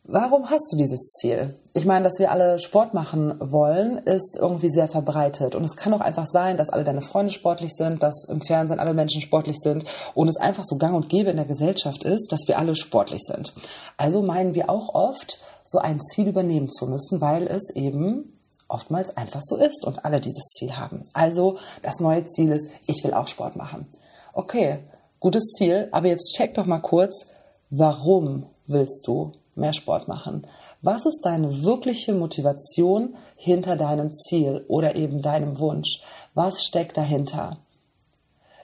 Warum 0.06 0.50
hast 0.50 0.70
du 0.70 0.76
dieses 0.76 1.12
Ziel? 1.18 1.58
Ich 1.72 1.86
meine, 1.86 2.04
dass 2.04 2.18
wir 2.18 2.30
alle 2.30 2.58
Sport 2.58 2.92
machen 2.92 3.36
wollen, 3.40 3.96
ist 3.96 4.36
irgendwie 4.38 4.68
sehr 4.68 4.86
verbreitet. 4.86 5.54
Und 5.54 5.64
es 5.64 5.76
kann 5.76 5.94
auch 5.94 6.02
einfach 6.02 6.26
sein, 6.26 6.58
dass 6.58 6.68
alle 6.68 6.84
deine 6.84 7.00
Freunde 7.00 7.32
sportlich 7.32 7.72
sind, 7.74 8.02
dass 8.02 8.26
im 8.28 8.42
Fernsehen 8.42 8.80
alle 8.80 8.92
Menschen 8.92 9.22
sportlich 9.22 9.56
sind 9.60 9.86
und 10.14 10.28
es 10.28 10.36
einfach 10.36 10.64
so 10.66 10.76
gang 10.76 10.94
und 10.94 11.08
gäbe 11.08 11.30
in 11.30 11.38
der 11.38 11.46
Gesellschaft 11.46 12.04
ist, 12.04 12.32
dass 12.32 12.46
wir 12.46 12.58
alle 12.58 12.76
sportlich 12.76 13.22
sind. 13.22 13.54
Also 13.96 14.20
meinen 14.20 14.54
wir 14.54 14.68
auch 14.68 14.94
oft, 14.94 15.38
so 15.64 15.78
ein 15.78 15.98
Ziel 15.98 16.28
übernehmen 16.28 16.70
zu 16.70 16.86
müssen, 16.86 17.22
weil 17.22 17.46
es 17.46 17.70
eben 17.74 18.33
oftmals 18.74 19.16
einfach 19.16 19.40
so 19.42 19.56
ist 19.56 19.84
und 19.86 20.04
alle 20.04 20.20
dieses 20.20 20.52
Ziel 20.56 20.76
haben. 20.76 21.04
Also 21.12 21.56
das 21.82 22.00
neue 22.00 22.24
Ziel 22.24 22.50
ist, 22.50 22.66
ich 22.86 23.02
will 23.04 23.14
auch 23.14 23.28
Sport 23.28 23.54
machen. 23.54 23.86
Okay, 24.32 24.80
gutes 25.20 25.44
Ziel, 25.56 25.88
aber 25.92 26.08
jetzt 26.08 26.34
check 26.36 26.54
doch 26.54 26.66
mal 26.66 26.80
kurz, 26.80 27.28
warum 27.70 28.46
willst 28.66 29.06
du 29.06 29.32
mehr 29.54 29.72
Sport 29.72 30.08
machen? 30.08 30.46
Was 30.82 31.06
ist 31.06 31.20
deine 31.22 31.64
wirkliche 31.64 32.12
Motivation 32.12 33.14
hinter 33.36 33.76
deinem 33.76 34.12
Ziel 34.12 34.64
oder 34.66 34.96
eben 34.96 35.22
deinem 35.22 35.58
Wunsch? 35.60 36.02
Was 36.34 36.64
steckt 36.64 36.96
dahinter? 36.96 37.58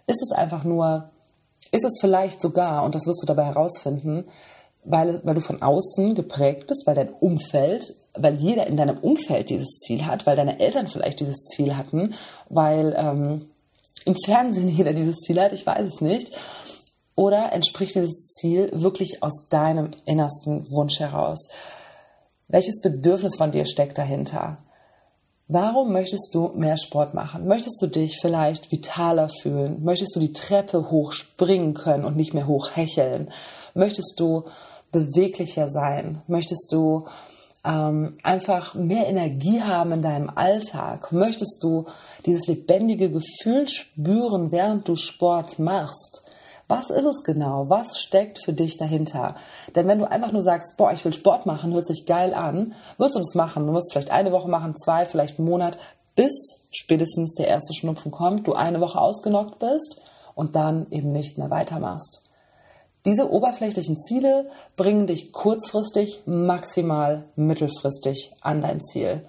Ist 0.09 0.23
es 0.23 0.33
einfach 0.33 0.65
nur, 0.65 1.11
ist 1.71 1.85
es 1.85 1.99
vielleicht 2.01 2.43
sogar, 2.43 2.83
und 2.85 2.97
das 2.97 3.07
wirst 3.07 3.23
du 3.23 3.27
dabei 3.27 3.45
herausfinden, 3.45 4.25
weil, 4.83 5.21
weil 5.25 5.37
du 5.37 5.41
von 5.41 5.63
außen 5.63 6.15
geprägt 6.15 6.67
bist, 6.67 6.87
weil 6.87 6.95
dein 6.97 7.13
Umfeld, 7.13 7.95
weil 8.15 8.37
jeder 8.37 8.67
in 8.67 8.77
deinem 8.77 8.99
Umfeld 8.99 9.51
dieses 9.51 9.79
Ziel 9.79 10.07
hat, 10.07 10.27
weil 10.27 10.37
deine 10.37 10.61
Eltern 10.61 10.89
vielleicht 10.89 11.21
dieses 11.21 11.45
Ziel 11.45 11.77
hatten, 11.77 12.15
weil 12.49 12.95
ähm, 12.97 13.51
im 14.05 14.17
Fernsehen 14.25 14.69
jeder 14.77 14.93
dieses 14.93 15.17
Ziel 15.17 15.41
hat, 15.41 15.53
ich 15.53 15.67
weiß 15.67 15.87
es 15.87 16.01
nicht. 16.01 16.37
Oder 17.15 17.53
entspricht 17.53 17.95
dieses 17.95 18.33
Ziel 18.33 18.71
wirklich 18.73 19.23
aus 19.23 19.49
deinem 19.51 19.91
innersten 20.07 20.65
Wunsch 20.71 21.01
heraus? 21.01 21.49
Welches 22.49 22.81
Bedürfnis 22.81 23.37
von 23.37 23.53
dir 23.53 23.67
steckt 23.67 23.99
dahinter? 23.99 24.59
Warum 25.53 25.93
möchtest 25.93 26.35
du 26.35 26.53
mehr 26.55 26.77
Sport 26.77 27.13
machen? 27.13 27.47
Möchtest 27.47 27.83
du 27.83 27.89
dich 27.89 28.19
vielleicht 28.21 28.71
vitaler 28.71 29.29
fühlen? 29.29 29.83
Möchtest 29.83 30.15
du 30.15 30.21
die 30.21 30.33
Treppe 30.33 30.91
hochspringen 30.91 31.75
können 31.75 32.05
und 32.05 32.17
nicht 32.17 32.35
mehr 32.35 32.47
hochhecheln? 32.47 33.31
Möchtest 33.75 34.15
du 34.19 34.45
beweglicher 34.93 35.69
sein? 35.69 36.23
Möchtest 36.29 36.73
du 36.73 37.07
ähm, 37.65 38.17
einfach 38.23 38.75
mehr 38.75 39.07
Energie 39.09 39.63
haben 39.63 39.93
in 39.93 40.03
deinem 40.03 40.31
Alltag? 40.35 41.13
Möchtest 41.13 41.63
du 41.63 41.87
dieses 42.27 42.47
lebendige 42.47 43.11
Gefühl 43.11 43.69
spüren, 43.69 44.53
während 44.53 44.89
du 44.89 44.97
Sport 44.97 45.59
machst? 45.59 46.31
Was 46.69 46.89
ist 46.89 47.05
es 47.05 47.25
genau? 47.25 47.69
Was 47.69 47.99
steckt 47.99 48.45
für 48.45 48.53
dich 48.53 48.77
dahinter? 48.77 49.35
Denn 49.75 49.89
wenn 49.89 49.99
du 49.99 50.09
einfach 50.09 50.31
nur 50.31 50.43
sagst, 50.43 50.77
boah, 50.77 50.93
ich 50.93 51.05
will 51.05 51.13
Sport 51.13 51.45
machen, 51.45 51.75
hört 51.75 51.87
sich 51.87 52.07
geil 52.07 52.33
an, 52.33 52.75
wirst 52.97 53.17
du 53.17 53.19
das 53.19 53.35
machen. 53.35 53.67
Du 53.67 53.73
wirst 53.73 53.91
vielleicht 53.91 54.13
eine 54.13 54.31
Woche 54.31 54.49
machen, 54.49 54.77
zwei, 54.77 55.05
vielleicht 55.05 55.41
einen 55.41 55.49
Monat, 55.49 55.79
bis 56.15 56.61
spätestens 56.71 57.35
der 57.35 57.49
erste 57.49 57.75
Schnupfen 57.75 58.13
kommt, 58.13 58.47
du 58.47 58.53
eine 58.53 58.81
Woche 58.81 59.01
ausgenockt 59.01 59.59
bist 59.59 60.01
und 60.35 60.55
dann 60.55 60.87
eben 60.91 61.11
nicht 61.11 61.39
mehr 61.39 61.51
weitermachst. 61.51 62.30
Diese 63.07 63.31
oberflächlichen 63.31 63.97
Ziele 63.97 64.51
bringen 64.77 65.07
dich 65.07 65.33
kurzfristig, 65.33 66.23
maximal 66.27 67.25
mittelfristig 67.35 68.35
an 68.43 68.61
dein 68.61 68.83
Ziel. 68.83 69.23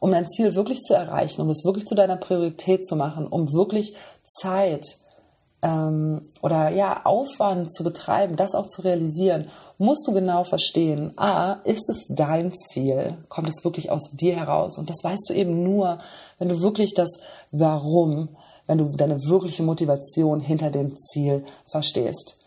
Um 0.00 0.12
dein 0.12 0.30
Ziel 0.30 0.54
wirklich 0.54 0.80
zu 0.80 0.94
erreichen, 0.94 1.42
um 1.42 1.50
es 1.50 1.64
wirklich 1.64 1.84
zu 1.84 1.94
deiner 1.94 2.16
Priorität 2.16 2.86
zu 2.86 2.96
machen, 2.96 3.26
um 3.26 3.52
wirklich 3.52 3.94
Zeit, 4.24 4.98
ähm, 5.60 6.28
oder 6.40 6.70
ja, 6.70 7.04
Aufwand 7.04 7.72
zu 7.72 7.82
betreiben, 7.82 8.36
das 8.36 8.54
auch 8.54 8.66
zu 8.66 8.82
realisieren, 8.82 9.48
musst 9.76 10.06
du 10.06 10.12
genau 10.12 10.44
verstehen, 10.44 11.12
a, 11.16 11.60
ist 11.64 11.88
es 11.88 12.06
dein 12.08 12.52
Ziel? 12.70 13.18
Kommt 13.28 13.48
es 13.48 13.64
wirklich 13.64 13.90
aus 13.90 14.10
dir 14.12 14.36
heraus? 14.36 14.78
Und 14.78 14.88
das 14.88 15.02
weißt 15.02 15.28
du 15.28 15.34
eben 15.34 15.62
nur, 15.64 15.98
wenn 16.38 16.48
du 16.48 16.62
wirklich 16.62 16.94
das 16.94 17.18
Warum, 17.50 18.36
wenn 18.66 18.78
du 18.78 18.88
deine 18.96 19.24
wirkliche 19.24 19.62
Motivation 19.62 20.40
hinter 20.40 20.70
dem 20.70 20.96
Ziel 20.96 21.44
verstehst. 21.66 22.38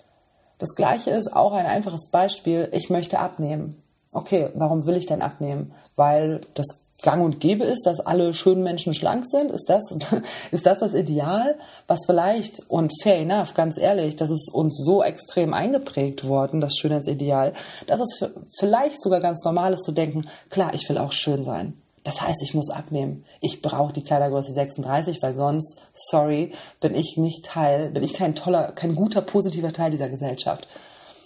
Das 0.61 0.75
gleiche 0.75 1.09
ist 1.09 1.33
auch 1.33 1.53
ein 1.53 1.65
einfaches 1.65 2.09
Beispiel, 2.11 2.69
ich 2.71 2.91
möchte 2.91 3.17
abnehmen. 3.17 3.81
Okay, 4.13 4.51
warum 4.53 4.85
will 4.85 4.95
ich 4.95 5.07
denn 5.07 5.23
abnehmen? 5.23 5.73
Weil 5.95 6.41
das 6.53 6.67
gang 7.01 7.25
und 7.25 7.39
gäbe 7.39 7.63
ist, 7.63 7.87
dass 7.87 7.99
alle 7.99 8.35
schönen 8.35 8.61
Menschen 8.61 8.93
schlank 8.93 9.25
sind? 9.25 9.49
Ist 9.49 9.69
das, 9.69 9.81
ist 10.51 10.67
das 10.67 10.77
das 10.77 10.93
Ideal? 10.93 11.57
Was 11.87 12.05
vielleicht, 12.05 12.69
und 12.69 12.93
fair 13.01 13.17
enough, 13.17 13.55
ganz 13.55 13.79
ehrlich, 13.79 14.17
das 14.17 14.29
ist 14.29 14.53
uns 14.53 14.77
so 14.77 15.01
extrem 15.01 15.55
eingeprägt 15.55 16.27
worden, 16.27 16.61
das 16.61 16.77
Schönheitsideal, 16.77 17.53
dass 17.87 17.99
es 17.99 18.23
vielleicht 18.59 19.01
sogar 19.01 19.19
ganz 19.19 19.43
normal 19.43 19.73
ist 19.73 19.83
zu 19.83 19.93
denken, 19.93 20.27
klar, 20.51 20.75
ich 20.75 20.87
will 20.89 20.99
auch 20.99 21.11
schön 21.11 21.41
sein. 21.41 21.80
Das 22.03 22.21
heißt, 22.21 22.41
ich 22.41 22.53
muss 22.53 22.69
abnehmen. 22.69 23.25
Ich 23.41 23.61
brauche 23.61 23.93
die 23.93 24.03
Kleidergröße 24.03 24.53
36, 24.53 25.21
weil 25.21 25.35
sonst, 25.35 25.81
sorry, 25.93 26.51
bin 26.79 26.95
ich 26.95 27.17
nicht 27.17 27.45
Teil, 27.45 27.91
bin 27.91 28.03
ich 28.03 28.13
kein 28.13 28.33
toller, 28.33 28.71
kein 28.71 28.95
guter, 28.95 29.21
positiver 29.21 29.71
Teil 29.71 29.91
dieser 29.91 30.09
Gesellschaft. 30.09 30.67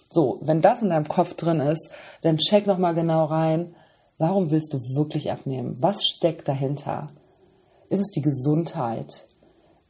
So, 0.10 0.40
wenn 0.42 0.62
das 0.62 0.82
in 0.82 0.90
deinem 0.90 1.08
Kopf 1.08 1.36
drin 1.36 1.62
ist, 1.62 1.90
dann 2.22 2.38
check 2.38 2.68
nochmal 2.68 2.94
genau 2.94 3.26
rein, 3.26 3.76
warum 4.18 4.52
willst 4.52 4.74
du 4.74 4.78
wirklich 4.96 5.32
abnehmen? 5.32 5.78
Was 5.80 6.06
steckt 6.06 6.48
dahinter? 6.48 7.12
Ist 7.90 8.02
es 8.02 8.10
die 8.10 8.22
Gesundheit? 8.22 9.28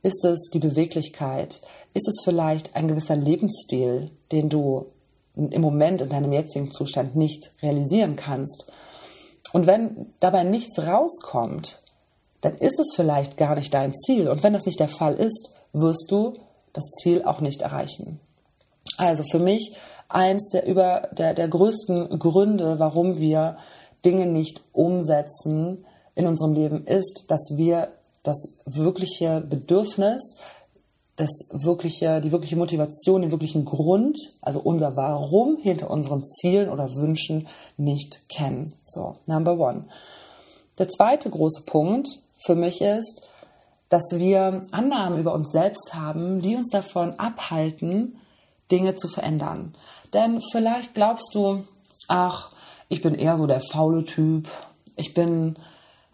Ist 0.03 0.23
es 0.23 0.49
die 0.53 0.59
Beweglichkeit? 0.59 1.61
Ist 1.93 2.07
es 2.07 2.21
vielleicht 2.23 2.75
ein 2.75 2.87
gewisser 2.87 3.15
Lebensstil, 3.15 4.11
den 4.31 4.49
du 4.49 4.85
im 5.35 5.61
Moment 5.61 6.01
in 6.01 6.09
deinem 6.09 6.31
jetzigen 6.31 6.71
Zustand 6.71 7.15
nicht 7.15 7.51
realisieren 7.63 8.15
kannst? 8.15 8.71
Und 9.55 9.67
wenn 9.67 10.07
dabei 10.19 10.43
nichts 10.43 10.77
rauskommt, 10.79 11.79
dann 12.41 12.57
ist 12.57 12.77
es 12.77 12.93
vielleicht 12.93 13.37
gar 13.37 13.55
nicht 13.55 13.73
dein 13.73 13.95
Ziel. 13.95 14.27
Und 14.27 14.43
wenn 14.43 14.51
das 14.51 14.65
nicht 14.65 14.81
der 14.81 14.89
Fall 14.89 15.13
ist, 15.13 15.49
wirst 15.71 16.11
du 16.11 16.33
das 16.73 16.83
Ziel 17.01 17.23
auch 17.23 17.39
nicht 17.39 17.61
erreichen. 17.61 18.19
Also 18.97 19.23
für 19.23 19.39
mich 19.39 19.77
eins 20.09 20.49
der, 20.49 20.67
über, 20.67 21.03
der, 21.13 21.33
der 21.33 21.47
größten 21.47 22.19
Gründe, 22.19 22.79
warum 22.79 23.17
wir 23.17 23.55
Dinge 24.03 24.25
nicht 24.25 24.59
umsetzen 24.73 25.85
in 26.15 26.27
unserem 26.27 26.51
Leben, 26.51 26.83
ist, 26.83 27.23
dass 27.29 27.53
wir 27.55 27.93
das 28.23 28.57
wirkliche 28.65 29.39
Bedürfnis, 29.39 30.35
das 31.15 31.29
wirkliche, 31.51 32.19
die 32.19 32.31
wirkliche 32.31 32.57
Motivation, 32.57 33.21
den 33.21 33.31
wirklichen 33.31 33.63
Grund, 33.63 34.17
also 34.41 34.59
unser 34.59 34.95
Warum 34.95 35.57
hinter 35.57 35.89
unseren 35.89 36.23
Zielen 36.25 36.69
oder 36.69 36.93
Wünschen 36.95 37.47
nicht 37.77 38.27
kennen. 38.27 38.73
So, 38.83 39.15
number 39.25 39.57
one. 39.57 39.85
Der 40.77 40.89
zweite 40.89 41.29
große 41.29 41.63
Punkt 41.65 42.09
für 42.45 42.55
mich 42.55 42.81
ist, 42.81 43.29
dass 43.87 44.03
wir 44.11 44.63
Annahmen 44.71 45.19
über 45.19 45.33
uns 45.33 45.51
selbst 45.51 45.93
haben, 45.93 46.41
die 46.41 46.55
uns 46.55 46.69
davon 46.69 47.11
abhalten, 47.13 48.17
Dinge 48.71 48.95
zu 48.95 49.07
verändern. 49.07 49.75
Denn 50.13 50.41
vielleicht 50.51 50.95
glaubst 50.95 51.33
du, 51.33 51.63
ach, 52.07 52.51
ich 52.89 53.01
bin 53.01 53.15
eher 53.15 53.37
so 53.37 53.47
der 53.47 53.61
faule 53.61 54.03
Typ. 54.03 54.49
Ich 54.95 55.13
bin 55.13 55.55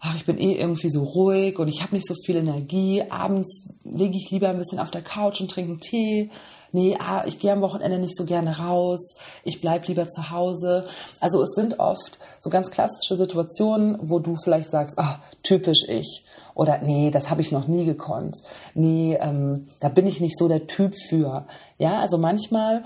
ach, 0.04 0.16
ich 0.16 0.26
bin 0.26 0.36
eh 0.36 0.54
irgendwie 0.54 0.90
so 0.90 1.04
ruhig 1.04 1.58
und 1.58 1.68
ich 1.68 1.82
habe 1.82 1.94
nicht 1.94 2.06
so 2.06 2.14
viel 2.26 2.36
Energie. 2.36 3.04
Abends 3.08 3.70
lege 3.84 4.16
ich 4.16 4.30
lieber 4.30 4.48
ein 4.48 4.58
bisschen 4.58 4.80
auf 4.80 4.90
der 4.90 5.02
Couch 5.02 5.40
und 5.40 5.50
trinke 5.50 5.70
einen 5.70 5.80
Tee. 5.80 6.30
Nee, 6.72 6.96
ah, 6.98 7.22
ich 7.24 7.38
gehe 7.38 7.52
am 7.52 7.60
Wochenende 7.60 7.98
nicht 7.98 8.16
so 8.16 8.24
gerne 8.24 8.58
raus. 8.58 9.14
Ich 9.44 9.60
bleibe 9.60 9.86
lieber 9.86 10.08
zu 10.08 10.30
Hause. 10.30 10.86
Also 11.20 11.40
es 11.42 11.50
sind 11.54 11.78
oft 11.78 12.18
so 12.40 12.50
ganz 12.50 12.70
klassische 12.70 13.16
Situationen, 13.16 13.96
wo 14.02 14.18
du 14.18 14.34
vielleicht 14.42 14.70
sagst, 14.70 14.98
ah, 14.98 15.20
typisch 15.44 15.84
ich. 15.88 16.24
Oder 16.54 16.78
nee, 16.78 17.10
das 17.12 17.30
habe 17.30 17.40
ich 17.40 17.52
noch 17.52 17.68
nie 17.68 17.84
gekonnt. 17.84 18.36
Nee, 18.74 19.16
ähm, 19.20 19.68
da 19.80 19.88
bin 19.88 20.06
ich 20.08 20.20
nicht 20.20 20.36
so 20.36 20.48
der 20.48 20.66
Typ 20.66 20.94
für. 21.08 21.46
Ja, 21.78 22.00
also 22.00 22.18
manchmal 22.18 22.82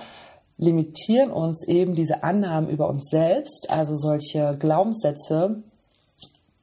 limitieren 0.59 1.31
uns 1.31 1.67
eben 1.67 1.95
diese 1.95 2.23
Annahmen 2.23 2.69
über 2.69 2.89
uns 2.89 3.09
selbst, 3.11 3.71
also 3.71 3.97
solche 3.97 4.57
Glaubenssätze, 4.59 5.63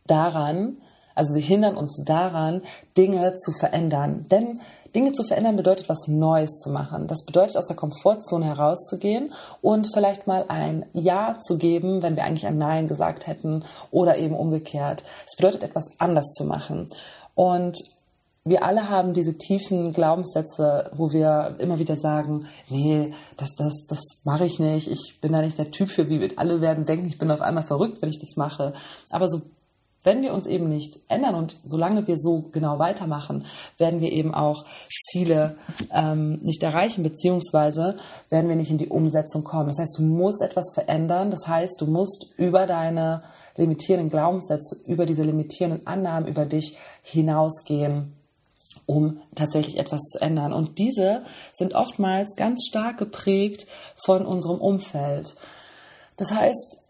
daran, 0.05 0.77
also 1.15 1.33
sie 1.33 1.41
hindern 1.41 1.77
uns 1.77 2.01
daran, 2.05 2.62
Dinge 2.98 3.36
zu 3.36 3.51
verändern. 3.51 4.25
Denn 4.29 4.60
Dinge 4.95 5.12
zu 5.12 5.24
verändern 5.24 5.55
bedeutet, 5.55 5.89
was 5.89 6.07
Neues 6.07 6.60
zu 6.60 6.69
machen. 6.69 7.07
Das 7.07 7.25
bedeutet, 7.25 7.57
aus 7.57 7.65
der 7.65 7.75
Komfortzone 7.75 8.45
herauszugehen 8.45 9.31
und 9.62 9.91
vielleicht 9.91 10.27
mal 10.27 10.45
ein 10.48 10.86
Ja 10.93 11.39
zu 11.39 11.57
geben, 11.57 12.03
wenn 12.03 12.15
wir 12.15 12.24
eigentlich 12.24 12.45
ein 12.45 12.57
Nein 12.57 12.88
gesagt 12.88 13.27
hätten 13.27 13.63
oder 13.91 14.17
eben 14.17 14.36
umgekehrt. 14.36 15.03
Es 15.27 15.36
bedeutet, 15.36 15.63
etwas 15.63 15.89
anders 15.98 16.31
zu 16.33 16.45
machen. 16.45 16.89
Und 17.36 17.77
wir 18.45 18.63
alle 18.65 18.89
haben 18.89 19.13
diese 19.13 19.38
tiefen 19.38 19.93
Glaubenssätze, 19.93 20.91
wo 20.95 21.13
wir 21.13 21.55
immer 21.60 21.79
wieder 21.79 21.95
sagen, 21.95 22.45
nee, 22.69 23.13
das, 23.38 23.55
das, 23.55 23.74
das 23.88 24.00
mache 24.25 24.45
ich 24.45 24.60
nicht, 24.60 24.91
ich 24.91 25.19
bin 25.22 25.31
da 25.31 25.41
nicht 25.41 25.57
der 25.57 25.72
Typ 25.72 25.89
für, 25.89 26.10
wie 26.10 26.19
wir 26.19 26.29
alle 26.36 26.60
werden 26.60 26.86
denken, 26.86 27.07
ich 27.07 27.17
bin 27.17 27.31
auf 27.31 27.41
einmal 27.41 27.63
verrückt, 27.63 28.01
wenn 28.01 28.10
ich 28.10 28.19
das 28.19 28.36
mache. 28.36 28.74
Aber 29.10 29.29
so 29.29 29.41
wenn 30.03 30.22
wir 30.22 30.33
uns 30.33 30.48
eben 30.48 30.67
nicht 30.67 31.00
ändern 31.07 31.36
und 31.36 31.57
solange 31.63 32.07
wir 32.07 32.17
so 32.17 32.50
genau 32.51 32.79
weitermachen, 32.79 33.45
werden 33.77 34.01
wir 34.01 34.12
eben 34.12 34.33
auch 34.33 34.65
Ziele 35.10 35.55
ähm, 35.91 36.39
nicht 36.41 36.62
erreichen, 36.63 37.03
beziehungsweise 37.03 37.98
werden 38.29 38.50
wir 38.50 38.55
nicht 38.55 38.72
in 38.72 38.77
die 38.77 38.89
Umsetzung 38.89 39.43
kommen. 39.43 39.67
Das 39.67 39.79
heißt, 39.79 39.98
du 39.98 40.03
musst 40.03 40.41
etwas 40.41 40.74
verändern. 40.74 41.31
Das 41.31 41.48
heißt, 41.48 41.79
du 41.79 41.86
musst 41.86 42.33
über 42.38 42.67
deine 42.67 43.24
limitierenden 43.55 44.10
Glaubenssätze, 44.10 44.77
über 44.86 45.05
diese 45.05 45.24
limitierenden 45.24 45.88
Annahmen 45.88 46.27
über 46.27 46.45
dich 46.45 46.77
hinausgehen 47.01 48.13
um 48.86 49.22
tatsächlich 49.36 49.77
etwas 49.77 50.01
zu 50.12 50.19
ändern. 50.19 50.51
Und 50.51 50.77
diese 50.77 51.24
sind 51.53 51.74
oftmals 51.74 52.36
ganz 52.36 52.65
stark 52.67 52.98
geprägt 52.98 53.65
von 53.95 54.25
unserem 54.25 54.60
Umfeld. 54.60 55.36
Das 56.17 56.31
heißt, 56.31 56.82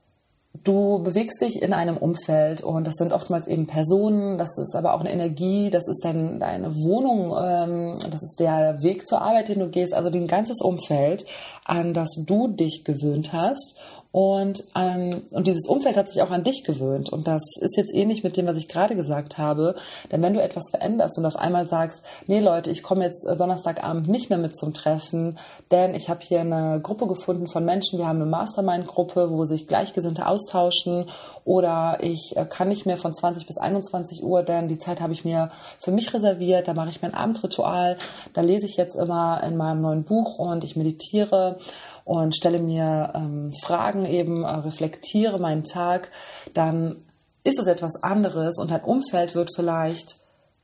du 0.53 0.99
bewegst 0.99 1.41
dich 1.41 1.61
in 1.61 1.73
einem 1.73 1.97
Umfeld 1.97 2.61
und 2.61 2.85
das 2.85 2.95
sind 2.95 3.11
oftmals 3.11 3.47
eben 3.47 3.65
Personen, 3.65 4.37
das 4.37 4.57
ist 4.57 4.75
aber 4.75 4.93
auch 4.93 4.99
eine 4.99 5.11
Energie, 5.11 5.69
das 5.69 5.87
ist 5.87 6.05
dein, 6.05 6.39
deine 6.39 6.75
Wohnung, 6.75 7.35
ähm, 7.41 7.97
das 8.09 8.21
ist 8.21 8.39
der 8.39 8.81
Weg 8.83 9.07
zur 9.07 9.21
Arbeit, 9.21 9.49
den 9.49 9.59
du 9.59 9.69
gehst, 9.69 9.93
also 9.93 10.09
dein 10.09 10.27
ganzes 10.27 10.61
Umfeld, 10.61 11.25
an 11.65 11.93
das 11.93 12.09
du 12.25 12.47
dich 12.47 12.83
gewöhnt 12.83 13.33
hast 13.33 13.79
und, 14.13 14.63
ähm, 14.75 15.23
und 15.31 15.47
dieses 15.47 15.67
Umfeld 15.67 15.97
hat 15.97 16.07
sich 16.07 16.21
auch 16.21 16.29
an 16.29 16.43
dich 16.43 16.63
gewöhnt. 16.63 17.09
Und 17.09 17.27
das 17.27 17.41
ist 17.59 17.75
jetzt 17.75 17.91
ähnlich 17.91 18.23
mit 18.23 18.37
dem, 18.37 18.45
was 18.45 18.57
ich 18.57 18.67
gerade 18.67 18.95
gesagt 18.95 19.39
habe. 19.39 19.73
Denn 20.11 20.21
wenn 20.21 20.35
du 20.35 20.41
etwas 20.41 20.69
veränderst 20.69 21.17
und 21.17 21.25
auf 21.25 21.35
einmal 21.35 21.67
sagst, 21.67 22.05
nee 22.27 22.39
Leute, 22.39 22.69
ich 22.69 22.83
komme 22.83 23.05
jetzt 23.05 23.25
äh, 23.27 23.35
Donnerstagabend 23.35 24.07
nicht 24.07 24.29
mehr 24.29 24.37
mit 24.37 24.55
zum 24.55 24.71
Treffen, 24.71 25.39
denn 25.71 25.95
ich 25.95 26.09
habe 26.09 26.19
hier 26.21 26.41
eine 26.41 26.79
Gruppe 26.79 27.07
gefunden 27.07 27.47
von 27.47 27.65
Menschen, 27.65 27.97
wir 27.97 28.05
haben 28.05 28.21
eine 28.21 28.29
Mastermind-Gruppe, 28.29 29.31
wo 29.31 29.45
sich 29.45 29.65
Gleichgesinnte 29.65 30.27
austauschen 30.27 31.09
oder 31.43 31.97
ich 32.01 32.37
äh, 32.37 32.45
kann 32.45 32.67
nicht 32.67 32.85
mehr 32.85 32.97
von 32.97 33.15
20 33.15 33.47
bis 33.47 33.57
21 33.57 34.23
Uhr, 34.23 34.43
denn 34.43 34.67
die 34.67 34.77
Zeit 34.77 35.01
habe 35.01 35.13
ich 35.13 35.25
mir 35.25 35.49
für 35.79 35.91
mich 35.91 36.13
reserviert, 36.13 36.67
da 36.67 36.75
mache 36.75 36.89
ich 36.89 37.01
mein 37.01 37.15
Abendritual, 37.15 37.97
da 38.33 38.41
lese 38.41 38.67
ich 38.67 38.77
jetzt 38.77 38.95
immer 38.95 39.41
in 39.43 39.57
meinem 39.57 39.81
neuen 39.81 40.03
Buch 40.03 40.37
und 40.37 40.63
ich 40.63 40.75
meditiere 40.75 41.57
und 42.05 42.35
stelle 42.35 42.59
mir 42.59 43.13
ähm, 43.15 43.51
Fragen 43.63 44.05
eben, 44.05 44.43
äh, 44.43 44.49
reflektiere 44.49 45.39
meinen 45.39 45.63
Tag, 45.63 46.11
dann 46.53 47.05
ist 47.43 47.59
es 47.59 47.67
etwas 47.67 48.01
anderes 48.01 48.57
und 48.57 48.71
dein 48.71 48.83
Umfeld 48.83 49.35
wird 49.35 49.49
vielleicht 49.55 50.17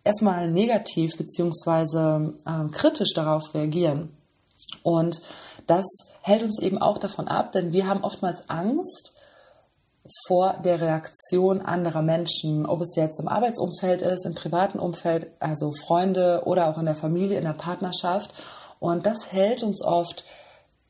erstmal 0.04 0.50
negativ 0.50 1.18
beziehungsweise 1.18 2.34
ähm, 2.48 2.72
kritisch 2.72 3.14
darauf 3.14 3.54
reagieren. 3.54 4.16
Und 4.84 5.22
das 5.68 5.86
hält 6.22 6.44
uns 6.44 6.62
eben 6.62 6.78
auch 6.78 6.98
davon 6.98 7.28
ab, 7.28 7.52
denn 7.52 7.74
wir 7.74 7.88
haben 7.88 8.04
oftmals 8.04 8.50
Angst 8.50 9.14
vor 10.28 10.56
der 10.64 10.82
Reaktion 10.82 11.62
anderer 11.62 12.02
Menschen, 12.02 12.66
ob 12.66 12.82
es 12.82 12.96
jetzt 12.96 13.20
im 13.20 13.28
Arbeitsumfeld 13.28 14.02
ist, 14.02 14.26
im 14.26 14.34
privaten 14.34 14.80
Umfeld, 14.80 15.28
also 15.40 15.72
Freunde 15.86 16.44
oder 16.46 16.68
auch 16.68 16.78
in 16.78 16.86
der 16.86 16.96
Familie, 16.96 17.38
in 17.38 17.44
der 17.44 17.54
Partnerschaft. 17.54 18.32
Und 18.80 19.06
das 19.06 19.32
hält 19.32 19.62
uns 19.62 19.84
oft 19.84 20.26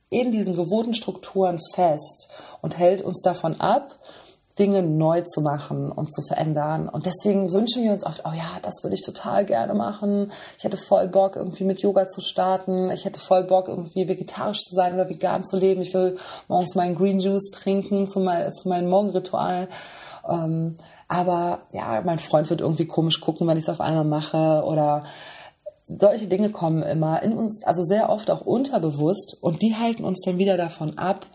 in 0.10 0.32
diesen 0.32 0.56
gewohnten 0.56 0.94
Strukturen 0.94 1.60
fest 1.76 2.30
und 2.62 2.78
hält 2.78 3.02
uns 3.02 3.22
davon 3.22 3.60
ab, 3.62 4.00
Dinge 4.60 4.84
neu 4.84 5.22
zu 5.22 5.40
machen 5.42 5.90
und 5.90 6.14
zu 6.14 6.22
verändern. 6.22 6.90
Und 6.90 7.06
deswegen 7.06 7.52
wünschen 7.52 7.84
wir 7.84 7.94
uns 7.94 8.06
oft, 8.06 8.24
oh 8.26 8.34
ja, 8.34 8.60
das 8.62 8.84
würde 8.84 8.96
ich 8.96 9.02
total 9.02 9.46
gerne 9.46 9.74
machen. 9.74 10.32
Ich 10.58 10.66
hätte 10.66 10.76
voll 10.76 11.08
Bock, 11.08 11.38
irgendwie 11.38 11.64
mit 11.64 11.82
Yoga 11.82 12.08
zu 12.08 12.20
starten. 12.20 12.92
Ich 12.92 13.06
hätte 13.06 13.22
voll 13.22 13.46
Bock, 13.46 13.70
irgendwie 13.70 14.08
vegetarisch 14.08 14.64
zu 14.64 14.76
sein 14.76 14.94
oder 14.94 15.08
vegan 15.08 15.46
zu 15.46 15.58
leben. 15.58 15.82
Ich 15.82 15.94
will 15.94 16.18
morgens 16.50 16.76
meinen 16.76 16.96
Green 16.96 17.22
Juice 17.22 17.52
trinken 17.52 18.08
zu, 18.08 18.20
mein, 18.20 18.52
meinem 18.66 18.90
Morgenritual. 18.90 19.70
Ähm, 20.30 20.76
aber 21.08 21.62
ja, 21.72 22.02
mein 22.04 22.20
Freund 22.20 22.50
wird 22.50 22.62
irgendwie 22.62 22.86
komisch 22.86 23.22
gucken, 23.22 23.48
wenn 23.48 23.58
ich 23.58 23.64
es 23.64 23.70
auf 23.70 23.82
einmal 23.82 24.04
mache 24.04 24.64
oder 24.66 25.06
solche 25.90 26.28
Dinge 26.28 26.52
kommen 26.52 26.84
immer 26.84 27.24
in 27.24 27.34
uns, 27.34 27.64
also 27.64 27.84
sehr 27.84 28.10
oft 28.10 28.30
auch 28.30 28.42
unterbewusst 28.42 29.38
und 29.42 29.62
die 29.62 29.76
halten 29.76 30.04
uns 30.04 30.22
dann 30.26 30.38
wieder 30.38 30.58
davon 30.58 30.98
ab, 30.98 31.26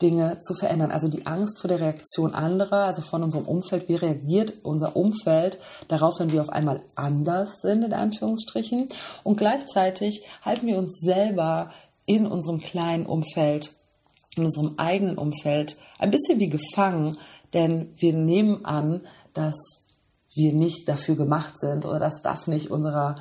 Dinge 0.00 0.38
zu 0.40 0.54
verändern. 0.54 0.92
Also 0.92 1.08
die 1.08 1.26
Angst 1.26 1.58
vor 1.58 1.68
der 1.68 1.80
Reaktion 1.80 2.34
anderer, 2.34 2.84
also 2.84 3.02
von 3.02 3.22
unserem 3.22 3.46
Umfeld. 3.46 3.88
Wie 3.88 3.96
reagiert 3.96 4.52
unser 4.62 4.96
Umfeld 4.96 5.58
darauf, 5.88 6.20
wenn 6.20 6.32
wir 6.32 6.40
auf 6.40 6.50
einmal 6.50 6.82
anders 6.94 7.60
sind, 7.62 7.84
in 7.84 7.92
Anführungsstrichen? 7.92 8.88
Und 9.24 9.36
gleichzeitig 9.36 10.24
halten 10.42 10.68
wir 10.68 10.78
uns 10.78 11.00
selber 11.00 11.70
in 12.06 12.26
unserem 12.26 12.60
kleinen 12.60 13.06
Umfeld, 13.06 13.72
in 14.36 14.44
unserem 14.44 14.74
eigenen 14.76 15.18
Umfeld 15.18 15.76
ein 15.98 16.12
bisschen 16.12 16.38
wie 16.38 16.48
gefangen, 16.48 17.18
denn 17.52 17.92
wir 17.96 18.12
nehmen 18.12 18.64
an, 18.64 19.02
dass 19.34 19.56
wir 20.32 20.52
nicht 20.52 20.88
dafür 20.88 21.16
gemacht 21.16 21.58
sind 21.58 21.84
oder 21.84 21.98
dass 21.98 22.22
das 22.22 22.46
nicht 22.46 22.70
unserer 22.70 23.16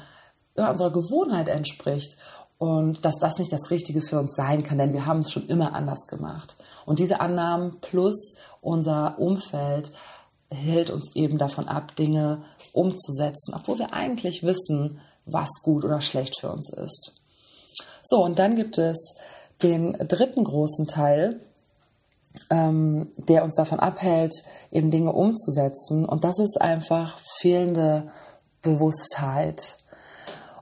unserer 0.57 0.91
Gewohnheit 0.91 1.49
entspricht 1.49 2.17
und 2.57 3.05
dass 3.05 3.15
das 3.19 3.37
nicht 3.37 3.53
das 3.53 3.69
Richtige 3.69 4.01
für 4.01 4.19
uns 4.19 4.35
sein 4.35 4.63
kann, 4.63 4.77
denn 4.77 4.93
wir 4.93 5.05
haben 5.05 5.19
es 5.19 5.31
schon 5.31 5.47
immer 5.47 5.73
anders 5.73 6.07
gemacht. 6.07 6.57
Und 6.85 6.99
diese 6.99 7.19
Annahmen 7.19 7.79
plus 7.81 8.35
unser 8.61 9.19
Umfeld 9.19 9.91
hält 10.49 10.89
uns 10.89 11.15
eben 11.15 11.37
davon 11.37 11.67
ab, 11.67 11.95
Dinge 11.95 12.43
umzusetzen, 12.73 13.53
obwohl 13.53 13.79
wir 13.79 13.93
eigentlich 13.93 14.43
wissen, 14.43 14.99
was 15.25 15.49
gut 15.61 15.83
oder 15.83 16.01
schlecht 16.01 16.39
für 16.39 16.49
uns 16.49 16.69
ist. 16.69 17.21
So, 18.03 18.23
und 18.23 18.39
dann 18.39 18.55
gibt 18.55 18.77
es 18.77 19.15
den 19.61 19.93
dritten 19.93 20.43
großen 20.43 20.87
Teil, 20.87 21.41
ähm, 22.49 23.11
der 23.17 23.43
uns 23.43 23.55
davon 23.55 23.79
abhält, 23.79 24.33
eben 24.71 24.91
Dinge 24.91 25.11
umzusetzen. 25.11 26.05
Und 26.05 26.23
das 26.23 26.39
ist 26.39 26.61
einfach 26.61 27.19
fehlende 27.39 28.09
Bewusstheit. 28.61 29.77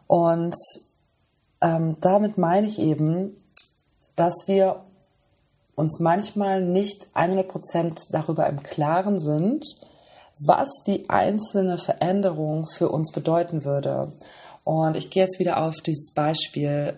Und 0.07 0.55
ähm, 1.61 1.97
damit 2.01 2.37
meine 2.37 2.67
ich 2.67 2.79
eben, 2.79 3.35
dass 4.15 4.47
wir 4.47 4.81
uns 5.75 5.99
manchmal 5.99 6.63
nicht 6.63 7.07
100% 7.15 8.11
darüber 8.11 8.47
im 8.47 8.63
Klaren 8.63 9.19
sind, 9.19 9.65
was 10.39 10.69
die 10.85 11.09
einzelne 11.09 11.77
Veränderung 11.77 12.65
für 12.67 12.89
uns 12.89 13.11
bedeuten 13.11 13.63
würde. 13.65 14.13
Und 14.63 14.97
ich 14.97 15.09
gehe 15.09 15.23
jetzt 15.23 15.39
wieder 15.39 15.63
auf 15.63 15.75
dieses 15.81 16.11
Beispiel, 16.13 16.97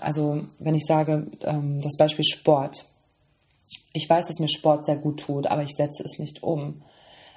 also 0.00 0.44
wenn 0.58 0.74
ich 0.74 0.84
sage, 0.86 1.26
ähm, 1.42 1.80
das 1.80 1.96
Beispiel 1.96 2.24
Sport. 2.24 2.84
Ich 3.92 4.08
weiß, 4.08 4.26
dass 4.26 4.38
mir 4.38 4.48
Sport 4.48 4.84
sehr 4.84 4.96
gut 4.96 5.20
tut, 5.20 5.46
aber 5.46 5.62
ich 5.62 5.74
setze 5.76 6.02
es 6.02 6.18
nicht 6.18 6.42
um. 6.42 6.82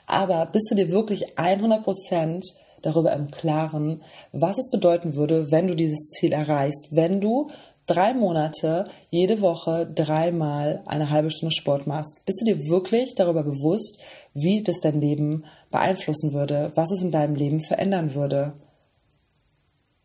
Aber 0.08 0.46
bist 0.48 0.70
du 0.70 0.76
dir 0.76 0.92
wirklich 0.92 1.38
100% 1.38 2.44
darüber 2.82 3.14
im 3.14 3.32
Klaren, 3.32 4.02
was 4.32 4.58
es 4.58 4.70
bedeuten 4.70 5.16
würde, 5.16 5.52
wenn 5.52 5.68
du 5.68 5.76
dieses 5.76 6.10
Ziel 6.10 6.34
erreichst, 6.34 6.90
wenn 6.92 7.20
du 7.20 7.50
drei 7.88 8.14
Monate 8.14 8.88
jede 9.10 9.42
Woche 9.42 9.88
dreimal 9.94 10.84
eine 10.86 11.10
halbe 11.10 11.32
Stunde 11.32 11.54
Sport 11.54 11.88
machst, 11.88 12.24
bist 12.26 12.42
du 12.42 12.46
dir 12.46 12.70
wirklich 12.70 13.16
darüber 13.16 13.44
bewusst, 13.44 14.02
wie 14.34 14.64
das 14.64 14.80
dein 14.80 15.02
Leben 15.02 15.46
beeinflussen 15.72 16.34
würde, 16.34 16.72
was 16.76 16.92
es 16.92 17.04
in 17.04 17.12
deinem 17.12 17.36
Leben 17.36 17.62
verändern 17.62 18.16
würde. 18.16 18.54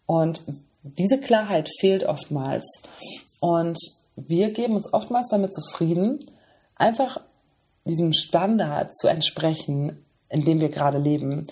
Und 0.07 0.43
diese 0.83 1.21
Klarheit 1.21 1.69
fehlt 1.81 2.05
oftmals. 2.05 2.65
Und 3.41 3.79
wir 4.17 4.53
geben 4.53 4.77
uns 4.77 4.93
oftmals 4.93 5.29
damit 5.31 5.55
zufrieden, 5.55 6.19
einfach 6.77 7.21
diesem 7.91 8.13
Standard 8.13 8.95
zu 8.95 9.09
entsprechen, 9.09 10.05
in 10.29 10.45
dem 10.45 10.61
wir 10.61 10.69
gerade 10.69 10.99
leben, 10.99 11.47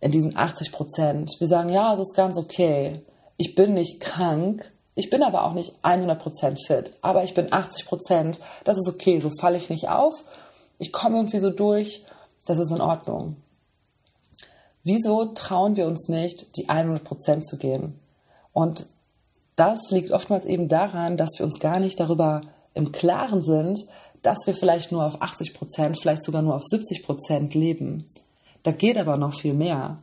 in 0.00 0.10
diesen 0.10 0.36
80 0.36 0.72
Prozent. 0.72 1.32
Wir 1.38 1.48
sagen, 1.48 1.68
ja, 1.68 1.92
es 1.92 1.98
ist 1.98 2.14
ganz 2.14 2.38
okay. 2.38 3.02
Ich 3.36 3.54
bin 3.54 3.74
nicht 3.74 4.00
krank, 4.00 4.72
ich 4.94 5.10
bin 5.10 5.22
aber 5.22 5.44
auch 5.44 5.54
nicht 5.54 5.74
100% 5.82 6.66
fit, 6.66 6.92
aber 7.02 7.24
ich 7.24 7.34
bin 7.34 7.48
80%. 7.48 8.38
Das 8.64 8.78
ist 8.78 8.88
okay, 8.88 9.18
so 9.20 9.30
falle 9.40 9.56
ich 9.56 9.70
nicht 9.70 9.88
auf. 9.88 10.24
Ich 10.78 10.92
komme 10.92 11.16
irgendwie 11.16 11.40
so 11.40 11.50
durch. 11.50 12.04
Das 12.46 12.58
ist 12.58 12.70
in 12.70 12.80
Ordnung. 12.80 13.36
Wieso 14.84 15.24
trauen 15.26 15.76
wir 15.76 15.86
uns 15.86 16.08
nicht, 16.08 16.56
die 16.56 16.68
100% 16.68 17.40
zu 17.40 17.56
gehen? 17.56 17.98
Und 18.52 18.86
das 19.56 19.90
liegt 19.90 20.10
oftmals 20.10 20.44
eben 20.44 20.68
daran, 20.68 21.16
dass 21.16 21.30
wir 21.38 21.46
uns 21.46 21.58
gar 21.58 21.80
nicht 21.80 21.98
darüber 21.98 22.42
im 22.74 22.92
Klaren 22.92 23.42
sind, 23.42 23.80
dass 24.24 24.46
wir 24.46 24.54
vielleicht 24.54 24.90
nur 24.90 25.04
auf 25.04 25.22
80% 25.22 26.00
vielleicht 26.00 26.24
sogar 26.24 26.42
nur 26.42 26.56
auf 26.56 26.62
70% 26.62 27.56
leben. 27.56 28.08
Da 28.62 28.72
geht 28.72 28.98
aber 28.98 29.16
noch 29.16 29.34
viel 29.34 29.54
mehr. 29.54 29.98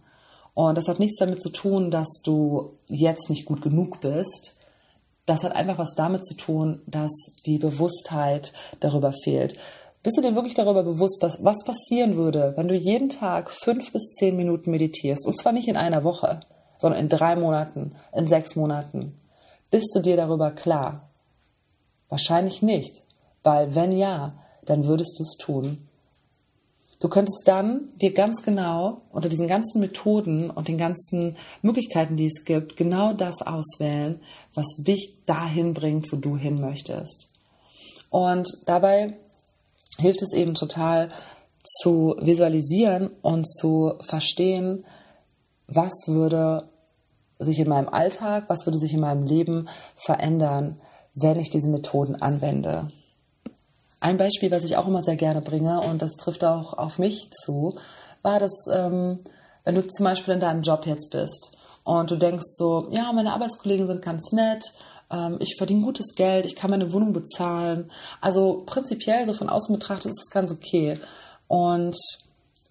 Und 0.54 0.78
das 0.78 0.88
hat 0.88 1.00
nichts 1.00 1.18
damit 1.18 1.42
zu 1.42 1.50
tun, 1.50 1.92
dass 1.92 2.22
du 2.24 2.78
jetzt 2.88 3.30
nicht 3.30 3.46
gut 3.46 3.62
genug 3.62 4.00
bist, 4.00 4.58
das 5.26 5.44
hat 5.44 5.56
einfach 5.56 5.78
was 5.78 5.96
damit 5.96 6.26
zu 6.26 6.36
tun, 6.36 6.82
dass 6.88 7.12
die 7.46 7.58
Bewusstheit 7.58 8.54
darüber 8.80 9.14
fehlt. 9.14 9.56
Bist 10.04 10.18
du 10.18 10.22
dir 10.22 10.36
wirklich 10.36 10.56
darüber 10.56 10.84
bewusst, 10.84 11.18
was, 11.22 11.44
was 11.44 11.64
passieren 11.64 12.16
würde, 12.16 12.54
wenn 12.58 12.68
du 12.68 12.76
jeden 12.76 13.10
Tag 13.10 13.52
fünf 13.52 13.92
bis 13.94 14.14
zehn 14.14 14.36
Minuten 14.36 14.72
meditierst? 14.72 15.28
Und 15.28 15.38
zwar 15.38 15.52
nicht 15.52 15.68
in 15.68 15.78
einer 15.78 16.04
Woche, 16.04 16.40
sondern 16.80 17.00
in 17.00 17.10
drei 17.10 17.36
Monaten, 17.36 17.96
in 18.14 18.28
sechs 18.28 18.56
Monaten. 18.56 19.20
Bist 19.70 19.94
du 19.96 20.00
dir 20.00 20.18
darüber 20.18 20.52
klar? 20.52 21.10
Wahrscheinlich 22.10 22.62
nicht, 22.64 23.04
weil 23.44 23.76
wenn 23.76 23.92
ja, 23.92 24.34
dann 24.66 24.86
würdest 24.86 25.20
du 25.20 25.24
es 25.24 25.38
tun. 25.38 25.88
Du 27.00 27.10
könntest 27.10 27.44
dann 27.48 27.90
dir 28.00 28.14
ganz 28.14 28.44
genau 28.44 29.02
unter 29.12 29.28
diesen 29.28 29.48
ganzen 29.48 29.82
Methoden 29.82 30.52
und 30.52 30.68
den 30.68 30.78
ganzen 30.78 31.36
Möglichkeiten, 31.64 32.16
die 32.16 32.28
es 32.28 32.46
gibt, 32.46 32.78
genau 32.78 33.14
das 33.14 33.42
auswählen, 33.42 34.22
was 34.54 34.68
dich 34.78 35.16
dahin 35.26 35.74
bringt, 35.74 36.12
wo 36.12 36.18
du 36.18 36.38
hin 36.38 36.62
möchtest. 36.62 37.30
Und 38.12 38.48
dabei 38.68 39.18
hilft 39.98 40.22
es 40.22 40.34
eben 40.34 40.54
total 40.54 41.10
zu 41.64 42.16
visualisieren 42.20 43.10
und 43.24 43.48
zu 43.48 43.94
verstehen, 44.02 44.86
was 45.68 45.94
würde 46.08 46.70
sich 47.40 47.60
in 47.60 47.70
meinem 47.70 47.90
Alltag, 47.90 48.46
was 48.48 48.68
würde 48.68 48.78
sich 48.78 48.94
in 48.94 49.00
meinem 49.00 49.24
Leben 49.24 49.70
verändern, 49.96 50.80
wenn 51.16 51.40
ich 51.40 51.50
diese 51.50 51.70
Methoden 51.70 52.16
anwende. 52.16 52.90
Ein 54.02 54.18
Beispiel, 54.18 54.52
was 54.52 54.64
ich 54.64 54.76
auch 54.76 54.88
immer 54.88 55.02
sehr 55.02 55.16
gerne 55.16 55.42
bringe, 55.42 55.80
und 55.80 56.02
das 56.02 56.18
trifft 56.18 56.44
auch 56.44 56.74
auf 56.74 57.00
mich 57.00 57.30
zu, 57.32 57.78
war, 58.24 58.40
dass 58.40 58.66
ähm, 58.72 59.20
wenn 59.64 59.76
du 59.76 59.88
zum 59.88 60.04
Beispiel 60.04 60.34
in 60.34 60.40
deinem 60.40 60.64
Job 60.64 60.86
jetzt 60.88 61.12
bist 61.12 61.56
und 61.84 62.10
du 62.10 62.16
denkst 62.16 62.56
so, 62.58 62.88
ja, 62.90 63.14
meine 63.14 63.32
Arbeitskollegen 63.32 63.86
sind 63.88 64.02
ganz 64.02 64.32
nett, 64.32 64.66
ähm, 65.12 65.38
ich 65.40 65.56
verdiene 65.56 65.82
gutes 65.82 66.16
Geld, 66.16 66.46
ich 66.46 66.56
kann 66.56 66.72
meine 66.72 66.92
Wohnung 66.94 67.14
bezahlen. 67.14 67.92
Also 68.22 68.64
prinzipiell, 68.66 69.26
so 69.26 69.34
von 69.34 69.50
außen 69.50 69.74
betrachtet, 69.74 70.12
ist 70.12 70.20
das 70.20 70.32
ganz 70.32 70.52
okay. 70.52 71.00
Und 71.48 71.98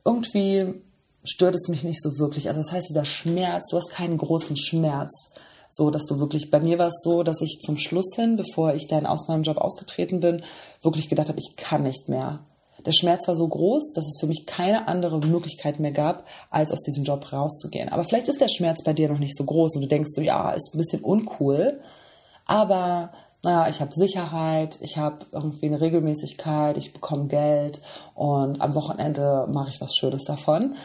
irgendwie 0.04 0.82
stört 1.22 1.54
es 1.54 1.68
mich 1.68 1.84
nicht 1.84 2.02
so 2.02 2.18
wirklich. 2.18 2.48
Also 2.48 2.60
das 2.60 2.72
heißt, 2.72 2.88
dieser 2.88 3.04
Schmerz, 3.04 3.68
du 3.70 3.76
hast 3.76 3.90
keinen 3.90 4.16
großen 4.16 4.56
Schmerz 4.56 5.29
so, 5.70 5.90
dass 5.90 6.04
du 6.04 6.18
wirklich, 6.18 6.50
bei 6.50 6.60
mir 6.60 6.78
war 6.78 6.88
es 6.88 7.00
so, 7.02 7.22
dass 7.22 7.40
ich 7.40 7.60
zum 7.60 7.76
Schluss 7.76 8.14
hin, 8.16 8.36
bevor 8.36 8.74
ich 8.74 8.88
dann 8.88 9.06
aus 9.06 9.28
meinem 9.28 9.44
Job 9.44 9.56
ausgetreten 9.58 10.20
bin, 10.20 10.42
wirklich 10.82 11.08
gedacht 11.08 11.28
habe, 11.28 11.38
ich 11.38 11.56
kann 11.56 11.84
nicht 11.84 12.08
mehr. 12.08 12.40
Der 12.84 12.92
Schmerz 12.92 13.28
war 13.28 13.36
so 13.36 13.46
groß, 13.46 13.92
dass 13.94 14.06
es 14.06 14.18
für 14.18 14.26
mich 14.26 14.46
keine 14.46 14.88
andere 14.88 15.18
Möglichkeit 15.20 15.80
mehr 15.80 15.92
gab, 15.92 16.26
als 16.50 16.72
aus 16.72 16.80
diesem 16.80 17.04
Job 17.04 17.32
rauszugehen. 17.32 17.90
Aber 17.90 18.04
vielleicht 18.04 18.28
ist 18.28 18.40
der 18.40 18.48
Schmerz 18.48 18.82
bei 18.82 18.92
dir 18.92 19.08
noch 19.08 19.18
nicht 19.18 19.36
so 19.36 19.44
groß 19.44 19.76
und 19.76 19.82
du 19.82 19.88
denkst 19.88 20.10
so, 20.12 20.22
ja, 20.22 20.50
ist 20.50 20.74
ein 20.74 20.78
bisschen 20.78 21.02
uncool, 21.02 21.80
aber 22.46 23.12
naja, 23.42 23.68
ich 23.68 23.80
habe 23.80 23.92
Sicherheit, 23.94 24.78
ich 24.82 24.98
habe 24.98 25.24
irgendwie 25.32 25.66
eine 25.66 25.80
Regelmäßigkeit, 25.80 26.76
ich 26.76 26.92
bekomme 26.92 27.26
Geld 27.26 27.80
und 28.14 28.60
am 28.60 28.74
Wochenende 28.74 29.46
mache 29.50 29.70
ich 29.70 29.80
was 29.80 29.94
Schönes 29.94 30.24
davon. 30.24 30.76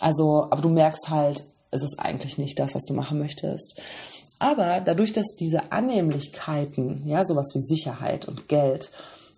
Also, 0.00 0.48
aber 0.50 0.62
du 0.62 0.70
merkst 0.70 1.08
halt, 1.08 1.44
es 1.70 1.82
ist 1.82 1.98
eigentlich 1.98 2.36
nicht 2.36 2.58
das, 2.58 2.74
was 2.74 2.84
du 2.84 2.94
machen 2.94 3.18
möchtest. 3.18 3.80
Aber 4.40 4.80
dadurch, 4.80 5.12
dass 5.12 5.36
diese 5.38 5.70
Annehmlichkeiten, 5.70 7.06
ja, 7.06 7.24
sowas 7.26 7.52
wie 7.54 7.60
Sicherheit 7.60 8.26
und 8.26 8.48
Geld 8.48 8.90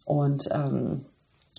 und 0.05 0.49
ähm, 0.53 1.07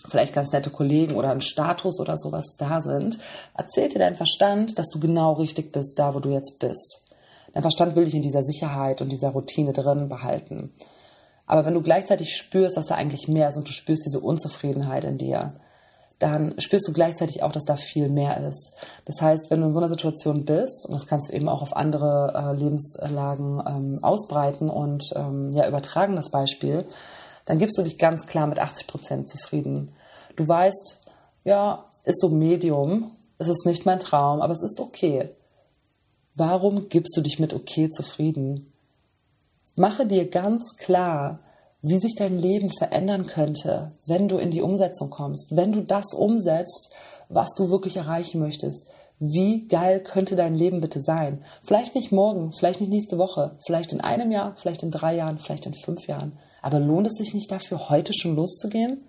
vielleicht 0.07 0.33
ganz 0.33 0.53
nette 0.53 0.69
Kollegen 0.69 1.15
oder 1.15 1.31
ein 1.31 1.41
Status 1.41 1.99
oder 1.99 2.17
sowas 2.17 2.55
da 2.57 2.79
sind, 2.79 3.19
erzählt 3.53 3.93
dir 3.93 3.99
dein 3.99 4.15
Verstand, 4.15 4.79
dass 4.79 4.89
du 4.89 4.99
genau 4.99 5.33
richtig 5.33 5.73
bist, 5.73 5.99
da 5.99 6.15
wo 6.15 6.21
du 6.21 6.29
jetzt 6.29 6.57
bist. 6.59 7.03
Dein 7.53 7.63
Verstand 7.63 7.97
will 7.97 8.05
dich 8.05 8.15
in 8.15 8.21
dieser 8.21 8.43
Sicherheit 8.43 9.01
und 9.01 9.11
dieser 9.11 9.31
Routine 9.31 9.73
drin 9.73 10.07
behalten. 10.07 10.73
Aber 11.45 11.65
wenn 11.65 11.73
du 11.73 11.81
gleichzeitig 11.81 12.37
spürst, 12.37 12.77
dass 12.77 12.87
da 12.87 12.95
eigentlich 12.95 13.27
mehr 13.27 13.49
ist 13.49 13.57
und 13.57 13.67
du 13.67 13.73
spürst 13.73 14.05
diese 14.05 14.21
Unzufriedenheit 14.21 15.03
in 15.03 15.17
dir, 15.17 15.59
dann 16.23 16.55
spürst 16.57 16.87
du 16.87 16.93
gleichzeitig 16.93 17.43
auch, 17.43 17.51
dass 17.51 17.65
da 17.65 17.75
viel 17.75 18.07
mehr 18.07 18.37
ist. 18.47 18.71
Das 19.03 19.21
heißt, 19.21 19.51
wenn 19.51 19.59
du 19.59 19.67
in 19.67 19.73
so 19.73 19.79
einer 19.79 19.89
Situation 19.89 20.45
bist, 20.45 20.85
und 20.85 20.93
das 20.93 21.05
kannst 21.05 21.27
du 21.29 21.35
eben 21.35 21.49
auch 21.49 21.61
auf 21.61 21.75
andere 21.75 22.31
äh, 22.33 22.57
Lebenslagen 22.57 23.61
ähm, 23.67 23.99
ausbreiten 24.01 24.69
und 24.69 25.03
ähm, 25.17 25.51
ja, 25.51 25.67
übertragen, 25.67 26.15
das 26.15 26.29
Beispiel, 26.29 26.85
dann 27.45 27.59
gibst 27.59 27.77
du 27.77 27.83
dich 27.83 27.97
ganz 27.97 28.25
klar 28.25 28.47
mit 28.47 28.57
80 28.57 28.87
Prozent 28.87 29.29
zufrieden. 29.29 29.91
Du 30.37 30.47
weißt, 30.47 31.01
ja, 31.43 31.83
ist 32.05 32.21
so 32.21 32.29
Medium, 32.29 33.11
es 33.37 33.49
ist 33.49 33.65
nicht 33.65 33.85
mein 33.85 33.99
Traum, 33.99 34.41
aber 34.41 34.53
es 34.53 34.63
ist 34.63 34.79
okay. 34.79 35.29
Warum 36.35 36.87
gibst 36.87 37.17
du 37.17 37.21
dich 37.21 37.37
mit 37.37 37.53
okay 37.53 37.89
zufrieden? 37.89 38.71
Mache 39.75 40.05
dir 40.05 40.29
ganz 40.29 40.77
klar, 40.77 41.39
wie 41.83 41.97
sich 41.97 42.15
dein 42.15 42.39
Leben 42.39 42.71
verändern 42.71 43.27
könnte, 43.27 43.91
wenn 44.07 44.29
du 44.29 44.37
in 44.37 44.51
die 44.51 44.61
Umsetzung 44.61 45.09
kommst, 45.09 45.55
wenn 45.55 45.73
du 45.73 45.81
das 45.81 46.13
umsetzt, 46.13 46.91
was 47.27 47.49
du 47.55 47.69
wirklich 47.69 47.97
erreichen 47.97 48.39
möchtest. 48.39 48.87
Wie 49.19 49.67
geil 49.67 50.01
könnte 50.01 50.37
dein 50.37 50.55
Leben 50.55 50.79
bitte 50.79 51.01
sein? 51.01 51.43
Vielleicht 51.61 51.93
nicht 51.93 52.11
morgen, 52.11 52.53
vielleicht 52.53 52.79
nicht 52.79 52.89
nächste 52.89 53.17
Woche, 53.17 53.57
vielleicht 53.65 53.91
in 53.91 53.99
einem 53.99 54.31
Jahr, 54.31 54.55
vielleicht 54.55 54.81
in 54.81 54.91
drei 54.91 55.15
Jahren, 55.15 55.37
vielleicht 55.37 55.65
in 55.65 55.73
fünf 55.73 56.07
Jahren. 56.07 56.39
Aber 56.61 56.79
lohnt 56.79 57.07
es 57.07 57.17
sich 57.17 57.33
nicht 57.33 57.51
dafür, 57.51 57.89
heute 57.89 58.13
schon 58.13 58.35
loszugehen? 58.35 59.03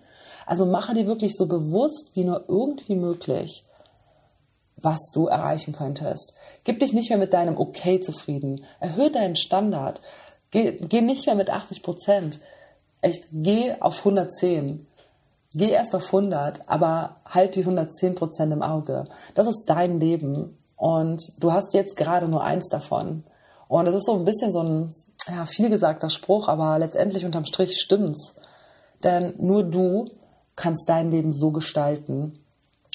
Also 0.45 0.67
mache 0.67 0.95
dir 0.95 1.07
wirklich 1.07 1.37
so 1.37 1.47
bewusst 1.47 2.11
wie 2.15 2.25
nur 2.25 2.45
irgendwie 2.49 2.97
möglich, 2.97 3.65
was 4.77 4.99
du 5.13 5.27
erreichen 5.27 5.73
könntest. 5.73 6.35
Gib 6.65 6.81
dich 6.81 6.93
nicht 6.93 7.09
mehr 7.09 7.19
mit 7.19 7.33
deinem 7.33 7.57
Okay 7.57 8.01
zufrieden. 8.01 8.65
Erhöhe 8.81 9.13
deinen 9.13 9.37
Standard. 9.37 10.03
Geh, 10.51 10.73
geh 10.73 11.01
nicht 11.01 11.27
mehr 11.27 11.37
mit 11.37 11.51
80 11.51 11.83
Prozent 11.83 12.41
echt, 13.05 13.29
geh 13.33 13.75
auf 13.81 13.99
110. 13.99 14.87
Geh 15.53 15.71
erst 15.71 15.95
auf 15.95 16.07
100, 16.07 16.69
aber 16.69 17.17
halt 17.25 17.55
die 17.55 17.61
110 17.61 18.17
Prozent 18.17 18.53
im 18.53 18.63
Auge. 18.63 19.05
Das 19.35 19.47
ist 19.47 19.65
dein 19.67 20.01
Leben 20.01 20.59
und 20.77 21.23
du 21.39 21.53
hast 21.53 21.75
jetzt 21.75 21.97
gerade 21.97 22.27
nur 22.27 22.43
eins 22.43 22.69
davon. 22.69 23.23
Und 23.69 23.87
es 23.87 23.95
ist 23.95 24.07
so 24.07 24.15
ein 24.15 24.25
bisschen 24.25 24.51
so 24.51 24.63
ein 24.63 24.95
ja, 25.29 25.47
vielgesagter 25.47 26.11
Spruch, 26.11 26.49
aber 26.49 26.79
letztendlich 26.79 27.25
unterm 27.25 27.45
Strich 27.45 27.79
stimmt's. 27.79 28.41
Denn 29.05 29.35
nur 29.39 29.63
du 29.63 30.11
kannst 30.57 30.89
dein 30.89 31.11
Leben 31.11 31.33
so 31.33 31.51
gestalten, 31.53 32.39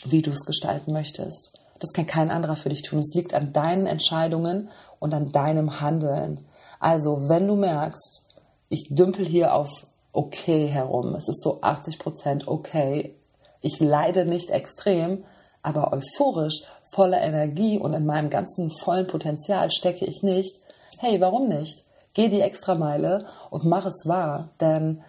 wie 0.03 0.21
du 0.21 0.31
es 0.31 0.45
gestalten 0.45 0.91
möchtest. 0.91 1.59
Das 1.79 1.93
kann 1.93 2.05
kein 2.05 2.29
anderer 2.29 2.57
für 2.57 2.69
dich 2.69 2.81
tun. 2.81 2.99
Es 2.99 3.13
liegt 3.13 3.33
an 3.33 3.53
deinen 3.53 3.85
Entscheidungen 3.85 4.69
und 4.99 5.13
an 5.13 5.31
deinem 5.31 5.79
Handeln. 5.79 6.45
Also, 6.79 7.29
wenn 7.29 7.47
du 7.47 7.55
merkst, 7.55 8.25
ich 8.67 8.87
dümpel 8.89 9.25
hier 9.25 9.53
auf 9.53 9.85
okay 10.11 10.67
herum. 10.67 11.15
Es 11.15 11.27
ist 11.27 11.41
so 11.41 11.59
80 11.61 11.99
Prozent 11.99 12.47
okay. 12.47 13.15
Ich 13.61 13.79
leide 13.79 14.25
nicht 14.25 14.51
extrem, 14.51 15.23
aber 15.61 15.91
euphorisch, 15.93 16.63
voller 16.91 17.21
Energie 17.21 17.77
und 17.77 17.93
in 17.93 18.05
meinem 18.05 18.29
ganzen 18.29 18.71
vollen 18.71 19.07
Potenzial 19.07 19.69
stecke 19.71 20.05
ich 20.05 20.23
nicht. 20.23 20.59
Hey, 20.97 21.19
warum 21.21 21.47
nicht? 21.47 21.83
Geh 22.13 22.29
die 22.29 22.41
Extrameile 22.41 23.25
und 23.49 23.65
mach 23.65 23.85
es 23.85 24.03
wahr, 24.05 24.49
denn 24.59 25.01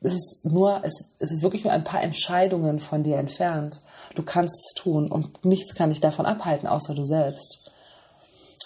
es 0.00 0.14
ist 0.14 0.44
nur, 0.44 0.80
es, 0.82 1.04
es 1.18 1.30
ist 1.30 1.42
wirklich 1.42 1.64
nur 1.64 1.72
ein 1.72 1.84
paar 1.84 2.02
Entscheidungen 2.02 2.80
von 2.80 3.02
dir 3.02 3.18
entfernt. 3.18 3.80
Du 4.14 4.22
kannst 4.22 4.54
es 4.54 4.82
tun 4.82 5.10
und 5.10 5.44
nichts 5.44 5.74
kann 5.74 5.90
dich 5.90 6.00
davon 6.00 6.26
abhalten, 6.26 6.68
außer 6.68 6.94
du 6.94 7.04
selbst. 7.04 7.70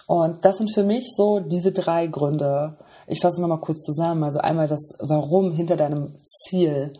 Und 0.06 0.44
das 0.44 0.58
sind 0.58 0.72
für 0.72 0.84
mich 0.84 1.12
so 1.14 1.40
diese 1.40 1.72
drei 1.72 2.06
Gründe, 2.06 2.76
ich 3.06 3.20
fasse 3.20 3.40
nochmal 3.40 3.60
kurz 3.60 3.82
zusammen. 3.82 4.24
Also 4.24 4.38
einmal 4.38 4.68
das 4.68 4.94
Warum 5.00 5.52
hinter 5.52 5.76
deinem 5.76 6.14
Ziel 6.24 6.92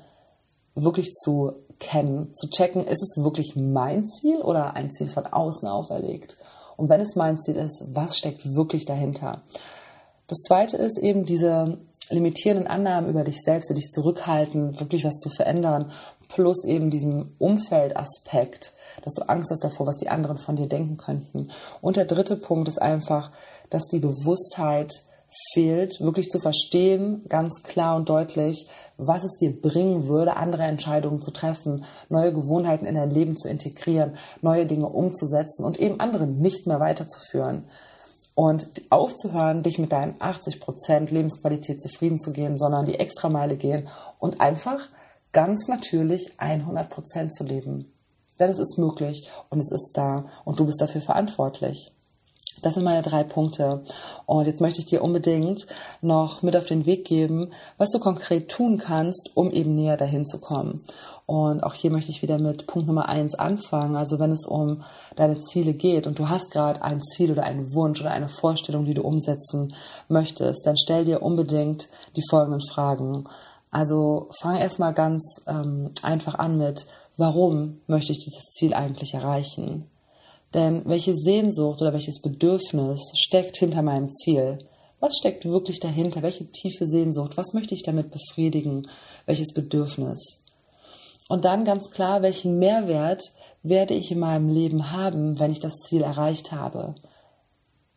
wirklich 0.74 1.12
zu 1.12 1.52
kennen, 1.78 2.34
zu 2.34 2.48
checken, 2.48 2.86
ist 2.86 3.02
es 3.02 3.22
wirklich 3.22 3.56
mein 3.56 4.06
Ziel 4.08 4.40
oder 4.40 4.74
ein 4.74 4.90
Ziel 4.90 5.08
von 5.08 5.26
außen 5.26 5.68
auferlegt? 5.68 6.36
Und 6.76 6.88
wenn 6.88 7.00
es 7.00 7.16
mein 7.16 7.38
Ziel 7.38 7.56
ist, 7.56 7.82
was 7.92 8.18
steckt 8.18 8.54
wirklich 8.54 8.84
dahinter? 8.84 9.42
Das 10.28 10.38
zweite 10.38 10.76
ist 10.76 10.98
eben 10.98 11.24
diese 11.24 11.78
limitierenden 12.10 12.68
Annahmen 12.68 13.10
über 13.10 13.24
dich 13.24 13.42
selbst, 13.42 13.70
die 13.70 13.74
dich 13.74 13.90
zurückhalten, 13.90 14.78
wirklich 14.78 15.04
was 15.04 15.18
zu 15.18 15.28
verändern, 15.28 15.90
plus 16.28 16.64
eben 16.64 16.90
diesen 16.90 17.34
Umfeldaspekt, 17.38 18.74
dass 19.02 19.14
du 19.14 19.28
Angst 19.28 19.50
hast 19.50 19.64
davor, 19.64 19.86
was 19.86 19.96
die 19.96 20.08
anderen 20.08 20.38
von 20.38 20.56
dir 20.56 20.68
denken 20.68 20.96
könnten. 20.96 21.50
Und 21.80 21.96
der 21.96 22.04
dritte 22.04 22.36
Punkt 22.36 22.68
ist 22.68 22.80
einfach, 22.80 23.30
dass 23.70 23.86
die 23.86 23.98
Bewusstheit 23.98 24.92
fehlt, 25.52 26.00
wirklich 26.00 26.28
zu 26.30 26.38
verstehen, 26.38 27.24
ganz 27.28 27.62
klar 27.62 27.96
und 27.96 28.08
deutlich, 28.08 28.66
was 28.96 29.24
es 29.24 29.38
dir 29.38 29.60
bringen 29.60 30.08
würde, 30.08 30.36
andere 30.36 30.62
Entscheidungen 30.62 31.20
zu 31.20 31.30
treffen, 31.30 31.84
neue 32.08 32.32
Gewohnheiten 32.32 32.86
in 32.86 32.94
dein 32.94 33.10
Leben 33.10 33.36
zu 33.36 33.48
integrieren, 33.48 34.16
neue 34.40 34.66
Dinge 34.66 34.88
umzusetzen 34.88 35.64
und 35.64 35.78
eben 35.78 36.00
andere 36.00 36.26
nicht 36.26 36.66
mehr 36.66 36.80
weiterzuführen. 36.80 37.64
Und 38.34 38.82
aufzuhören, 38.90 39.62
dich 39.62 39.78
mit 39.78 39.92
deinen 39.92 40.16
80 40.18 40.60
Prozent 40.60 41.10
Lebensqualität 41.10 41.80
zufrieden 41.80 42.18
zu 42.18 42.32
gehen, 42.32 42.58
sondern 42.58 42.84
die 42.84 42.98
Extrameile 42.98 43.56
gehen 43.56 43.88
und 44.18 44.40
einfach 44.40 44.88
ganz 45.32 45.68
natürlich 45.68 46.32
100 46.38 46.90
Prozent 46.90 47.34
zu 47.34 47.44
leben. 47.44 47.92
Denn 48.38 48.50
es 48.50 48.58
ist 48.58 48.76
möglich 48.78 49.30
und 49.48 49.60
es 49.60 49.70
ist 49.70 49.92
da 49.94 50.26
und 50.44 50.60
du 50.60 50.66
bist 50.66 50.80
dafür 50.80 51.00
verantwortlich. 51.00 51.95
Das 52.62 52.74
sind 52.74 52.84
meine 52.84 53.02
drei 53.02 53.22
Punkte. 53.22 53.82
Und 54.24 54.46
jetzt 54.46 54.60
möchte 54.60 54.80
ich 54.80 54.86
dir 54.86 55.02
unbedingt 55.02 55.66
noch 56.00 56.42
mit 56.42 56.56
auf 56.56 56.66
den 56.66 56.86
Weg 56.86 57.04
geben, 57.04 57.52
was 57.78 57.90
du 57.90 57.98
konkret 57.98 58.48
tun 58.48 58.78
kannst, 58.78 59.30
um 59.34 59.50
eben 59.50 59.74
näher 59.74 59.96
dahin 59.96 60.26
zu 60.26 60.38
kommen. 60.38 60.82
Und 61.26 61.64
auch 61.64 61.74
hier 61.74 61.90
möchte 61.90 62.12
ich 62.12 62.22
wieder 62.22 62.38
mit 62.38 62.66
Punkt 62.66 62.86
Nummer 62.86 63.08
eins 63.08 63.34
anfangen. 63.34 63.96
Also 63.96 64.18
wenn 64.18 64.30
es 64.30 64.46
um 64.46 64.82
deine 65.16 65.40
Ziele 65.40 65.74
geht 65.74 66.06
und 66.06 66.18
du 66.18 66.28
hast 66.28 66.52
gerade 66.52 66.82
ein 66.82 67.02
Ziel 67.02 67.32
oder 67.32 67.42
einen 67.42 67.74
Wunsch 67.74 68.00
oder 68.00 68.12
eine 68.12 68.28
Vorstellung, 68.28 68.84
die 68.84 68.94
du 68.94 69.02
umsetzen 69.02 69.74
möchtest, 70.08 70.66
dann 70.66 70.76
stell 70.76 71.04
dir 71.04 71.22
unbedingt 71.22 71.88
die 72.14 72.22
folgenden 72.30 72.62
Fragen. 72.66 73.24
Also 73.72 74.30
fang 74.40 74.56
erstmal 74.56 74.94
ganz 74.94 75.40
ähm, 75.46 75.90
einfach 76.02 76.36
an 76.36 76.56
mit, 76.56 76.86
warum 77.16 77.80
möchte 77.88 78.12
ich 78.12 78.24
dieses 78.24 78.44
Ziel 78.52 78.72
eigentlich 78.72 79.14
erreichen? 79.14 79.90
Denn 80.56 80.82
welche 80.86 81.14
Sehnsucht 81.14 81.82
oder 81.82 81.92
welches 81.92 82.22
Bedürfnis 82.22 83.12
steckt 83.14 83.58
hinter 83.58 83.82
meinem 83.82 84.10
Ziel? 84.10 84.58
Was 85.00 85.18
steckt 85.18 85.44
wirklich 85.44 85.80
dahinter? 85.80 86.22
Welche 86.22 86.50
tiefe 86.50 86.86
Sehnsucht? 86.86 87.36
Was 87.36 87.52
möchte 87.52 87.74
ich 87.74 87.82
damit 87.82 88.10
befriedigen? 88.10 88.88
Welches 89.26 89.52
Bedürfnis? 89.52 90.44
Und 91.28 91.44
dann 91.44 91.66
ganz 91.66 91.90
klar, 91.90 92.22
welchen 92.22 92.58
Mehrwert 92.58 93.22
werde 93.62 93.92
ich 93.92 94.10
in 94.10 94.18
meinem 94.18 94.48
Leben 94.48 94.92
haben, 94.92 95.38
wenn 95.38 95.50
ich 95.50 95.60
das 95.60 95.74
Ziel 95.86 96.00
erreicht 96.00 96.52
habe? 96.52 96.94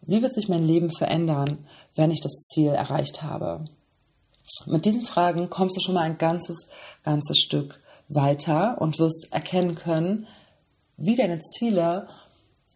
Wie 0.01 0.21
wird 0.21 0.33
sich 0.33 0.49
mein 0.49 0.63
Leben 0.63 0.89
verändern, 0.89 1.59
wenn 1.95 2.11
ich 2.11 2.19
das 2.19 2.33
Ziel 2.51 2.71
erreicht 2.71 3.23
habe? 3.23 3.63
Mit 4.65 4.83
diesen 4.83 5.03
Fragen 5.03 5.49
kommst 5.49 5.77
du 5.77 5.79
schon 5.79 5.93
mal 5.93 6.01
ein 6.01 6.17
ganzes, 6.17 6.67
ganzes 7.03 7.37
Stück 7.37 7.79
weiter 8.09 8.81
und 8.81 8.99
wirst 8.99 9.29
erkennen 9.31 9.75
können, 9.75 10.27
wie 10.97 11.15
deine 11.15 11.39
Ziele 11.39 12.09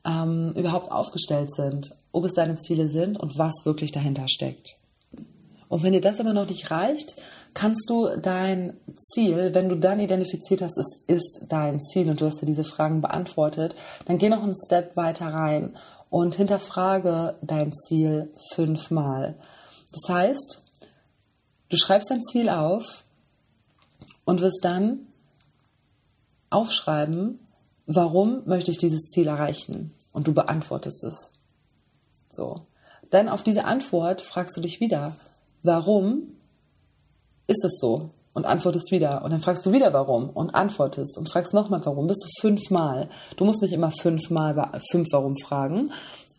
ähm, 0.06 0.54
überhaupt 0.56 0.92
aufgestellt 0.92 1.54
sind, 1.54 1.92
ob 2.12 2.26
es 2.26 2.34
deine 2.34 2.60
Ziele 2.60 2.88
sind 2.88 3.20
und 3.20 3.38
was 3.38 3.66
wirklich 3.66 3.92
dahinter 3.92 4.28
steckt. 4.28 4.78
Und 5.70 5.82
wenn 5.82 5.94
dir 5.94 6.02
das 6.02 6.20
aber 6.20 6.34
noch 6.34 6.48
nicht 6.48 6.70
reicht, 6.70 7.16
kannst 7.56 7.90
du 7.90 8.08
dein 8.22 8.78
Ziel, 8.96 9.56
wenn 9.56 9.70
du 9.70 9.76
dann 9.76 10.00
identifiziert 10.00 10.62
hast, 10.62 10.78
es 10.78 11.00
ist 11.08 11.46
dein 11.50 11.82
Ziel 11.82 12.10
und 12.10 12.22
du 12.22 12.28
hast 12.28 12.42
dir 12.42 12.46
diese 12.46 12.64
Fragen 12.64 13.02
beantwortet, 13.02 13.76
dann 14.06 14.20
geh 14.20 14.30
noch 14.30 14.44
einen 14.44 14.56
Step 14.56 14.96
weiter 14.96 15.28
rein 15.28 15.76
und 16.12 16.36
hinterfrage 16.36 17.38
dein 17.42 17.74
Ziel 17.74 18.32
fünfmal. 18.54 19.36
Das 19.92 20.16
heißt, 20.16 20.64
du 21.70 21.78
schreibst 21.78 22.12
dein 22.12 22.22
Ziel 22.22 22.50
auf 22.50 23.04
und 24.26 24.42
wirst 24.42 24.64
dann 24.64 25.08
aufschreiben, 26.52 27.40
warum 27.86 28.44
möchte 28.46 28.72
ich 28.72 28.78
dieses 28.78 29.10
Ziel 29.10 29.28
erreichen? 29.28 29.94
Und 30.12 30.28
du 30.28 30.34
beantwortest 30.34 31.04
es. 31.04 31.32
So. 32.32 32.68
Dann 33.10 33.30
auf 33.30 33.44
diese 33.44 33.66
Antwort 33.66 34.22
fragst 34.22 34.56
du 34.58 34.62
dich 34.62 34.80
wieder, 34.80 35.16
warum 35.64 36.36
ist 37.48 37.64
es 37.64 37.80
so? 37.80 38.12
Und 38.34 38.46
antwortest 38.46 38.92
wieder. 38.92 39.24
Und 39.24 39.32
dann 39.32 39.42
fragst 39.42 39.66
du 39.66 39.72
wieder 39.72 39.94
warum 39.94 40.30
und 40.30 40.56
antwortest 40.56 41.18
und 41.20 41.30
fragst 41.30 41.54
nochmal 41.54 41.86
warum. 41.86 42.08
Bist 42.08 42.24
du 42.24 42.30
fünfmal. 42.42 43.10
Du 43.38 43.46
musst 43.46 43.62
nicht 43.62 43.74
immer 43.74 43.92
fünfmal 43.92 44.72
fünf 44.92 45.08
warum 45.12 45.36
fragen, 45.36 45.92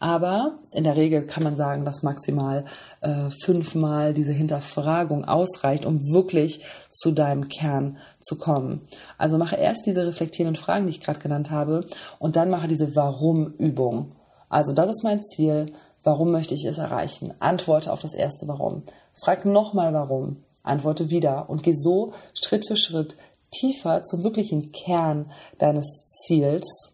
aber 0.04 0.58
in 0.70 0.84
der 0.84 0.96
Regel 0.96 1.26
kann 1.26 1.44
man 1.44 1.56
sagen, 1.56 1.86
dass 1.86 2.02
maximal 2.02 2.66
äh, 3.00 3.30
fünfmal 3.42 4.12
diese 4.12 4.34
Hinterfragung 4.34 5.24
ausreicht, 5.24 5.86
um 5.86 5.98
wirklich 6.12 6.62
zu 6.90 7.10
deinem 7.10 7.48
Kern 7.48 7.96
zu 8.20 8.36
kommen. 8.36 8.82
Also 9.16 9.38
mache 9.38 9.56
erst 9.56 9.86
diese 9.86 10.06
reflektierenden 10.06 10.62
Fragen, 10.62 10.84
die 10.84 10.90
ich 10.90 11.00
gerade 11.00 11.20
genannt 11.20 11.50
habe, 11.50 11.86
und 12.18 12.36
dann 12.36 12.50
mache 12.50 12.68
diese 12.68 12.94
Warum-Übung. 12.94 14.12
Also 14.50 14.74
das 14.74 14.90
ist 14.90 15.04
mein 15.04 15.22
Ziel. 15.22 15.72
Warum 16.02 16.32
möchte 16.32 16.52
ich 16.52 16.66
es 16.66 16.76
erreichen? 16.76 17.32
Antworte 17.38 17.90
auf 17.90 18.02
das 18.02 18.12
erste 18.12 18.46
Warum. 18.46 18.82
Frag 19.14 19.46
nochmal 19.46 19.94
Warum. 19.94 20.44
Antworte 20.62 21.08
wieder 21.08 21.48
und 21.48 21.62
geh 21.62 21.72
so 21.74 22.12
Schritt 22.34 22.66
für 22.68 22.76
Schritt 22.76 23.16
tiefer 23.50 24.04
zum 24.04 24.22
wirklichen 24.22 24.70
Kern 24.70 25.32
deines 25.56 26.04
Ziels. 26.26 26.92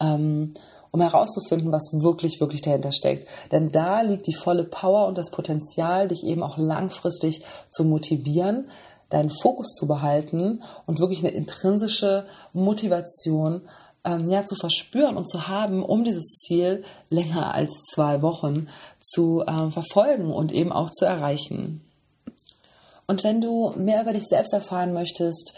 Ähm, 0.00 0.54
um 0.94 1.00
herauszufinden, 1.00 1.72
was 1.72 1.90
wirklich, 1.92 2.38
wirklich 2.38 2.62
dahinter 2.62 2.92
steckt. 2.92 3.26
Denn 3.50 3.72
da 3.72 4.00
liegt 4.00 4.28
die 4.28 4.34
volle 4.34 4.62
Power 4.62 5.08
und 5.08 5.18
das 5.18 5.32
Potenzial, 5.32 6.06
dich 6.06 6.22
eben 6.22 6.44
auch 6.44 6.56
langfristig 6.56 7.42
zu 7.68 7.82
motivieren, 7.82 8.68
deinen 9.08 9.28
Fokus 9.28 9.74
zu 9.74 9.88
behalten 9.88 10.62
und 10.86 11.00
wirklich 11.00 11.18
eine 11.18 11.32
intrinsische 11.32 12.26
Motivation 12.52 13.62
ähm, 14.04 14.28
ja, 14.28 14.44
zu 14.44 14.54
verspüren 14.54 15.16
und 15.16 15.28
zu 15.28 15.48
haben, 15.48 15.82
um 15.82 16.04
dieses 16.04 16.36
Ziel 16.46 16.84
länger 17.10 17.52
als 17.52 17.72
zwei 17.92 18.22
Wochen 18.22 18.68
zu 19.00 19.42
ähm, 19.48 19.72
verfolgen 19.72 20.30
und 20.32 20.52
eben 20.52 20.70
auch 20.70 20.90
zu 20.90 21.06
erreichen. 21.06 21.80
Und 23.08 23.24
wenn 23.24 23.40
du 23.40 23.72
mehr 23.76 24.02
über 24.02 24.12
dich 24.12 24.28
selbst 24.28 24.52
erfahren 24.52 24.92
möchtest, 24.92 25.54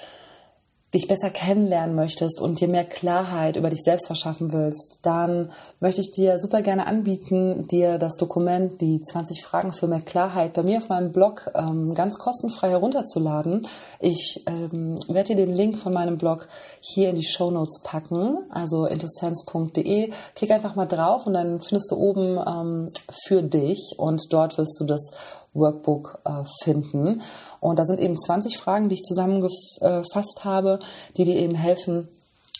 dich 0.97 1.07
besser 1.07 1.31
kennenlernen 1.31 1.95
möchtest 1.95 2.41
und 2.41 2.61
dir 2.61 2.69
mehr 2.69 2.85
Klarheit 2.85 3.57
über 3.57 3.69
dich 3.69 3.83
selbst 3.83 4.07
verschaffen 4.07 4.53
willst, 4.53 4.99
dann 5.03 5.51
möchte 5.79 6.01
ich 6.01 6.11
dir 6.11 6.39
super 6.39 6.63
gerne 6.63 6.87
anbieten, 6.87 7.69
dir 7.69 7.99
das 7.99 8.17
Dokument, 8.17 8.81
die 8.81 9.03
20 9.03 9.45
Fragen 9.45 9.73
für 9.73 9.87
mehr 9.87 10.01
Klarheit, 10.01 10.55
bei 10.55 10.63
mir 10.63 10.79
auf 10.79 10.89
meinem 10.89 11.13
Blog 11.13 11.51
ähm, 11.55 11.93
ganz 11.95 12.19
kostenfrei 12.19 12.71
herunterzuladen. 12.71 13.67
Ich 14.01 14.43
ähm, 14.47 14.99
werde 15.09 15.35
dir 15.35 15.47
den 15.47 15.55
Link 15.55 15.79
von 15.79 15.93
meinem 15.93 16.17
Blog 16.17 16.49
hier 16.81 17.11
in 17.11 17.17
die 17.17 17.27
Show 17.27 17.51
Notes 17.51 17.83
packen, 17.83 18.39
also 18.51 18.87
intersense.de. 18.87 20.13
Klick 20.35 20.51
einfach 20.51 20.77
mal 20.77 20.87
drauf 20.87 21.27
und 21.27 21.35
dann 21.35 21.61
findest 21.61 21.91
du 21.91 21.97
oben 21.97 22.39
ähm, 22.39 22.91
für 23.27 23.43
dich 23.43 23.95
und 23.99 24.23
dort 24.31 24.57
wirst 24.57 24.81
du 24.81 24.85
das 24.85 25.11
Workbook 25.57 26.21
äh, 26.25 26.43
finden. 26.63 27.23
Und 27.61 27.79
da 27.79 27.85
sind 27.85 28.01
eben 28.01 28.17
20 28.17 28.59
Fragen, 28.59 28.89
die 28.89 28.97
ich 28.97 29.03
zusammengefasst 29.03 30.45
habe, 30.45 30.79
die 31.17 31.25
dir 31.25 31.37
eben 31.37 31.55
helfen, 31.55 32.09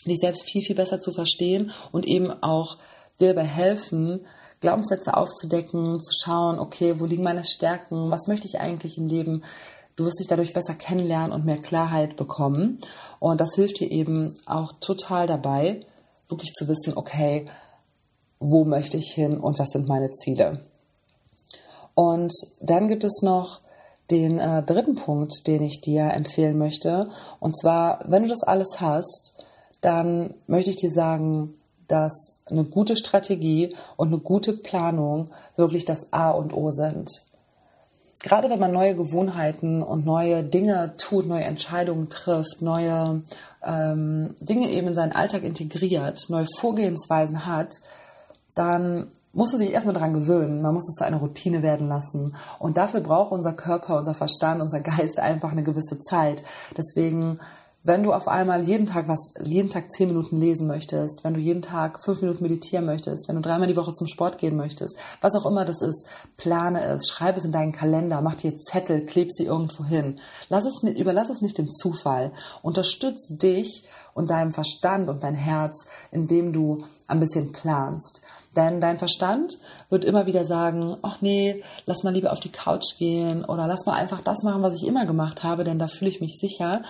dich 0.05 0.19
selbst 0.19 0.43
viel, 0.49 0.61
viel 0.61 0.75
besser 0.75 1.01
zu 1.01 1.11
verstehen 1.11 1.71
und 1.91 2.07
eben 2.07 2.31
auch 2.43 2.77
dir 3.19 3.33
dabei 3.33 3.47
helfen, 3.47 4.25
Glaubenssätze 4.59 5.15
aufzudecken, 5.15 6.01
zu 6.01 6.11
schauen, 6.23 6.59
okay, 6.59 6.99
wo 6.99 7.05
liegen 7.05 7.23
meine 7.23 7.43
Stärken, 7.43 8.09
was 8.09 8.27
möchte 8.27 8.47
ich 8.47 8.59
eigentlich 8.59 8.97
im 8.97 9.07
Leben. 9.07 9.43
Du 9.95 10.05
wirst 10.05 10.19
dich 10.19 10.27
dadurch 10.27 10.53
besser 10.53 10.73
kennenlernen 10.73 11.31
und 11.31 11.45
mehr 11.45 11.57
Klarheit 11.57 12.15
bekommen. 12.15 12.79
Und 13.19 13.41
das 13.41 13.55
hilft 13.55 13.79
dir 13.79 13.91
eben 13.91 14.35
auch 14.45 14.73
total 14.79 15.27
dabei, 15.27 15.81
wirklich 16.27 16.53
zu 16.53 16.67
wissen, 16.67 16.93
okay, 16.95 17.45
wo 18.39 18.65
möchte 18.65 18.97
ich 18.97 19.11
hin 19.13 19.39
und 19.39 19.59
was 19.59 19.69
sind 19.69 19.87
meine 19.87 20.11
Ziele. 20.11 20.66
Und 21.97 22.31
dann 22.61 22.89
gibt 22.89 23.03
es 23.03 23.23
noch 23.23 23.61
den 24.11 24.37
äh, 24.37 24.61
dritten 24.61 24.93
Punkt, 24.93 25.47
den 25.47 25.63
ich 25.63 25.81
dir 25.81 26.13
empfehlen 26.13 26.55
möchte. 26.55 27.09
Und 27.39 27.59
zwar, 27.59 28.01
wenn 28.05 28.21
du 28.21 28.29
das 28.29 28.43
alles 28.43 28.79
hast, 28.79 29.33
dann 29.81 30.35
möchte 30.45 30.69
ich 30.69 30.75
dir 30.75 30.91
sagen, 30.91 31.55
dass 31.87 32.37
eine 32.45 32.65
gute 32.65 32.97
Strategie 32.97 33.75
und 33.95 34.09
eine 34.09 34.19
gute 34.19 34.53
Planung 34.53 35.31
wirklich 35.55 35.85
das 35.85 36.13
A 36.13 36.29
und 36.29 36.53
O 36.53 36.69
sind. 36.69 37.09
Gerade 38.21 38.51
wenn 38.51 38.59
man 38.59 38.73
neue 38.73 38.95
Gewohnheiten 38.95 39.81
und 39.81 40.05
neue 40.05 40.43
Dinge 40.43 40.93
tut, 40.99 41.25
neue 41.25 41.45
Entscheidungen 41.45 42.09
trifft, 42.09 42.61
neue 42.61 43.23
ähm, 43.65 44.35
Dinge 44.39 44.69
eben 44.69 44.89
in 44.89 44.93
seinen 44.95 45.13
Alltag 45.13 45.43
integriert, 45.43 46.27
neue 46.29 46.45
Vorgehensweisen 46.59 47.47
hat, 47.47 47.73
dann 48.53 49.11
muss 49.37 49.51
man 49.51 49.61
sich 49.61 49.71
erstmal 49.71 49.93
daran 49.93 50.13
gewöhnen. 50.13 50.63
Man 50.63 50.73
muss 50.73 50.89
es 50.89 50.95
zu 50.95 51.05
einer 51.05 51.17
Routine 51.17 51.61
werden 51.61 51.87
lassen. 51.87 52.35
Und 52.57 52.77
dafür 52.77 53.01
braucht 53.01 53.31
unser 53.31 53.53
Körper, 53.53 53.95
unser 53.97 54.15
Verstand, 54.15 54.61
unser 54.61 54.79
Geist 54.81 55.19
einfach 55.19 55.51
eine 55.51 55.61
gewisse 55.61 55.99
Zeit. 55.99 56.43
Deswegen 56.75 57.39
wenn 57.87 58.03
du 58.03 58.11
auf 58.11 58.27
einmal 58.27 58.63
jeden 58.63 58.85
Tag 58.85 59.07
was, 59.07 59.33
jeden 59.41 59.69
Tag 59.69 59.89
zehn 59.93 60.09
Minuten 60.09 60.37
lesen 60.37 60.67
möchtest, 60.67 61.23
wenn 61.23 61.33
du 61.33 61.39
jeden 61.39 61.61
Tag 61.61 62.03
fünf 62.03 62.21
Minuten 62.21 62.43
meditieren 62.43 62.85
möchtest, 62.85 63.29
wenn 63.29 63.37
du 63.37 63.41
dreimal 63.41 63.69
die 63.69 63.77
Woche 63.77 63.93
zum 63.93 64.07
Sport 64.07 64.37
gehen 64.39 64.57
möchtest, 64.57 64.97
was 65.21 65.35
auch 65.35 65.45
immer 65.45 65.63
das 65.63 65.81
ist, 65.81 66.05
plane 66.35 66.83
es, 66.83 67.07
schreibe 67.07 67.39
es 67.39 67.45
in 67.45 67.53
deinen 67.53 67.71
Kalender, 67.71 68.19
mach 68.21 68.35
dir 68.35 68.57
Zettel, 68.57 69.05
kleb 69.05 69.31
sie 69.31 69.45
irgendwo 69.45 69.85
hin. 69.85 70.19
Lass 70.49 70.65
es, 70.65 70.83
überlass 70.83 71.29
es 71.29 71.39
nicht 71.39 71.57
dem 71.57 71.69
Zufall. 71.69 72.33
Unterstütz 72.61 73.29
dich 73.29 73.85
und 74.13 74.29
deinem 74.29 74.51
Verstand 74.51 75.07
und 75.07 75.23
dein 75.23 75.35
Herz, 75.35 75.87
indem 76.11 76.51
du 76.51 76.79
ein 77.07 77.21
bisschen 77.21 77.53
planst. 77.53 78.21
Denn 78.57 78.81
dein 78.81 78.97
Verstand 78.97 79.59
wird 79.89 80.03
immer 80.03 80.25
wieder 80.25 80.43
sagen, 80.43 80.97
ach 81.03 81.21
nee, 81.21 81.63
lass 81.85 82.03
mal 82.03 82.13
lieber 82.13 82.33
auf 82.33 82.39
die 82.39 82.51
Couch 82.51 82.97
gehen 82.97 83.45
oder 83.45 83.67
lass 83.67 83.85
mal 83.85 83.93
einfach 83.93 84.19
das 84.19 84.41
machen, 84.41 84.63
was 84.63 84.73
ich 84.73 84.87
immer 84.87 85.05
gemacht 85.05 85.43
habe, 85.43 85.63
denn 85.63 85.77
da 85.77 85.87
fühle 85.87 86.09
ich 86.09 86.19
mich 86.19 86.37
sicher. 86.39 86.81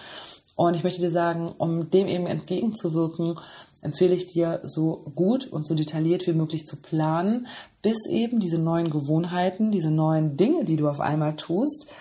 Und 0.58 0.74
ich 0.74 0.84
möchte 0.84 1.00
dir 1.00 1.12
sagen, 1.12 1.54
um 1.60 1.92
dem 1.92 2.08
eben 2.08 2.26
entgegenzuwirken, 2.26 3.40
empfehle 3.82 4.16
ich 4.16 4.26
dir, 4.26 4.60
so 4.64 5.06
gut 5.14 5.46
und 5.46 5.68
so 5.68 5.76
detailliert 5.76 6.26
wie 6.26 6.34
möglich 6.34 6.66
zu 6.66 6.78
planen, 6.78 7.46
bis 7.84 8.08
eben 8.10 8.40
diese 8.40 8.58
neuen 8.58 8.90
Gewohnheiten, 8.90 9.70
diese 9.70 9.92
neuen 9.92 10.36
Dinge, 10.36 10.66
die 10.66 10.76
du 10.76 10.90
auf 10.90 11.00
einmal 11.00 11.36
tust, 11.36 11.94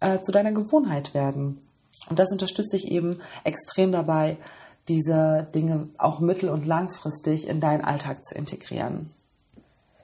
äh, 0.00 0.20
zu 0.20 0.32
deiner 0.32 0.52
Gewohnheit 0.52 1.14
werden. 1.14 1.62
Und 2.10 2.18
das 2.18 2.30
unterstützt 2.30 2.74
dich 2.74 2.92
eben 2.92 3.20
extrem 3.42 3.90
dabei, 3.90 4.36
diese 4.86 5.48
Dinge 5.54 5.88
auch 5.96 6.20
mittel- 6.20 6.50
und 6.50 6.66
langfristig 6.66 7.48
in 7.48 7.58
deinen 7.58 7.80
Alltag 7.80 8.22
zu 8.22 8.34
integrieren. 8.34 9.13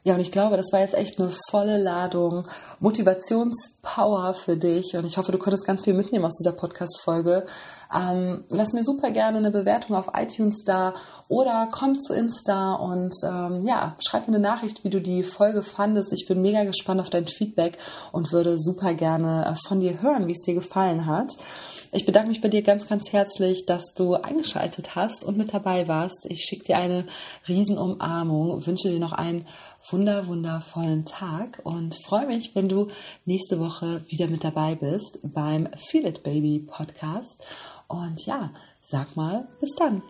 Ja, 0.02 0.14
und 0.14 0.20
ich 0.20 0.32
glaube, 0.32 0.56
das 0.56 0.72
war 0.72 0.80
jetzt 0.80 0.94
echt 0.94 1.20
eine 1.20 1.30
volle 1.50 1.76
Ladung 1.76 2.48
Motivationspower 2.78 4.32
für 4.32 4.56
dich. 4.56 4.96
Und 4.96 5.04
ich 5.04 5.18
hoffe, 5.18 5.30
du 5.30 5.36
konntest 5.36 5.66
ganz 5.66 5.82
viel 5.82 5.92
mitnehmen 5.92 6.24
aus 6.24 6.36
dieser 6.36 6.52
Podcast-Folge. 6.52 7.44
Ähm, 7.94 8.44
lass 8.48 8.72
mir 8.72 8.82
super 8.82 9.10
gerne 9.10 9.38
eine 9.38 9.50
Bewertung 9.50 9.96
auf 9.96 10.12
iTunes 10.16 10.64
da 10.64 10.94
oder 11.28 11.68
komm 11.70 12.00
zu 12.00 12.14
Insta 12.14 12.74
und 12.74 13.12
ähm, 13.24 13.66
ja, 13.66 13.96
schreib 13.98 14.28
mir 14.28 14.36
eine 14.36 14.42
Nachricht, 14.42 14.84
wie 14.84 14.90
du 14.90 15.00
die 15.00 15.22
Folge 15.22 15.62
fandest. 15.62 16.12
Ich 16.12 16.26
bin 16.26 16.40
mega 16.40 16.62
gespannt 16.64 17.00
auf 17.00 17.10
dein 17.10 17.26
Feedback 17.26 17.78
und 18.12 18.32
würde 18.32 18.58
super 18.58 18.94
gerne 18.94 19.44
äh, 19.44 19.68
von 19.68 19.80
dir 19.80 20.00
hören, 20.00 20.28
wie 20.28 20.32
es 20.32 20.40
dir 20.40 20.54
gefallen 20.54 21.06
hat. 21.06 21.32
Ich 21.92 22.06
bedanke 22.06 22.28
mich 22.28 22.40
bei 22.40 22.46
dir 22.46 22.62
ganz, 22.62 22.86
ganz 22.86 23.12
herzlich, 23.12 23.66
dass 23.66 23.92
du 23.96 24.14
eingeschaltet 24.14 24.94
hast 24.94 25.24
und 25.24 25.36
mit 25.36 25.52
dabei 25.52 25.88
warst. 25.88 26.24
Ich 26.30 26.44
schicke 26.48 26.66
dir 26.66 26.78
eine 26.78 27.06
Riesenumarmung, 27.48 28.64
wünsche 28.64 28.88
dir 28.88 29.00
noch 29.00 29.12
einen 29.12 29.48
wunder, 29.88 30.26
wundervollen 30.26 31.04
Tag 31.04 31.60
und 31.64 31.96
freue 32.04 32.26
mich, 32.26 32.54
wenn 32.54 32.68
du 32.68 32.88
nächste 33.24 33.58
Woche 33.58 34.04
wieder 34.08 34.28
mit 34.28 34.44
dabei 34.44 34.74
bist 34.74 35.18
beim 35.22 35.68
Feel 35.76 36.06
It 36.06 36.22
Baby 36.22 36.60
Podcast. 36.60 37.44
Und 37.88 38.24
ja, 38.26 38.52
sag 38.82 39.16
mal, 39.16 39.48
bis 39.60 39.70
dann. 39.76 40.02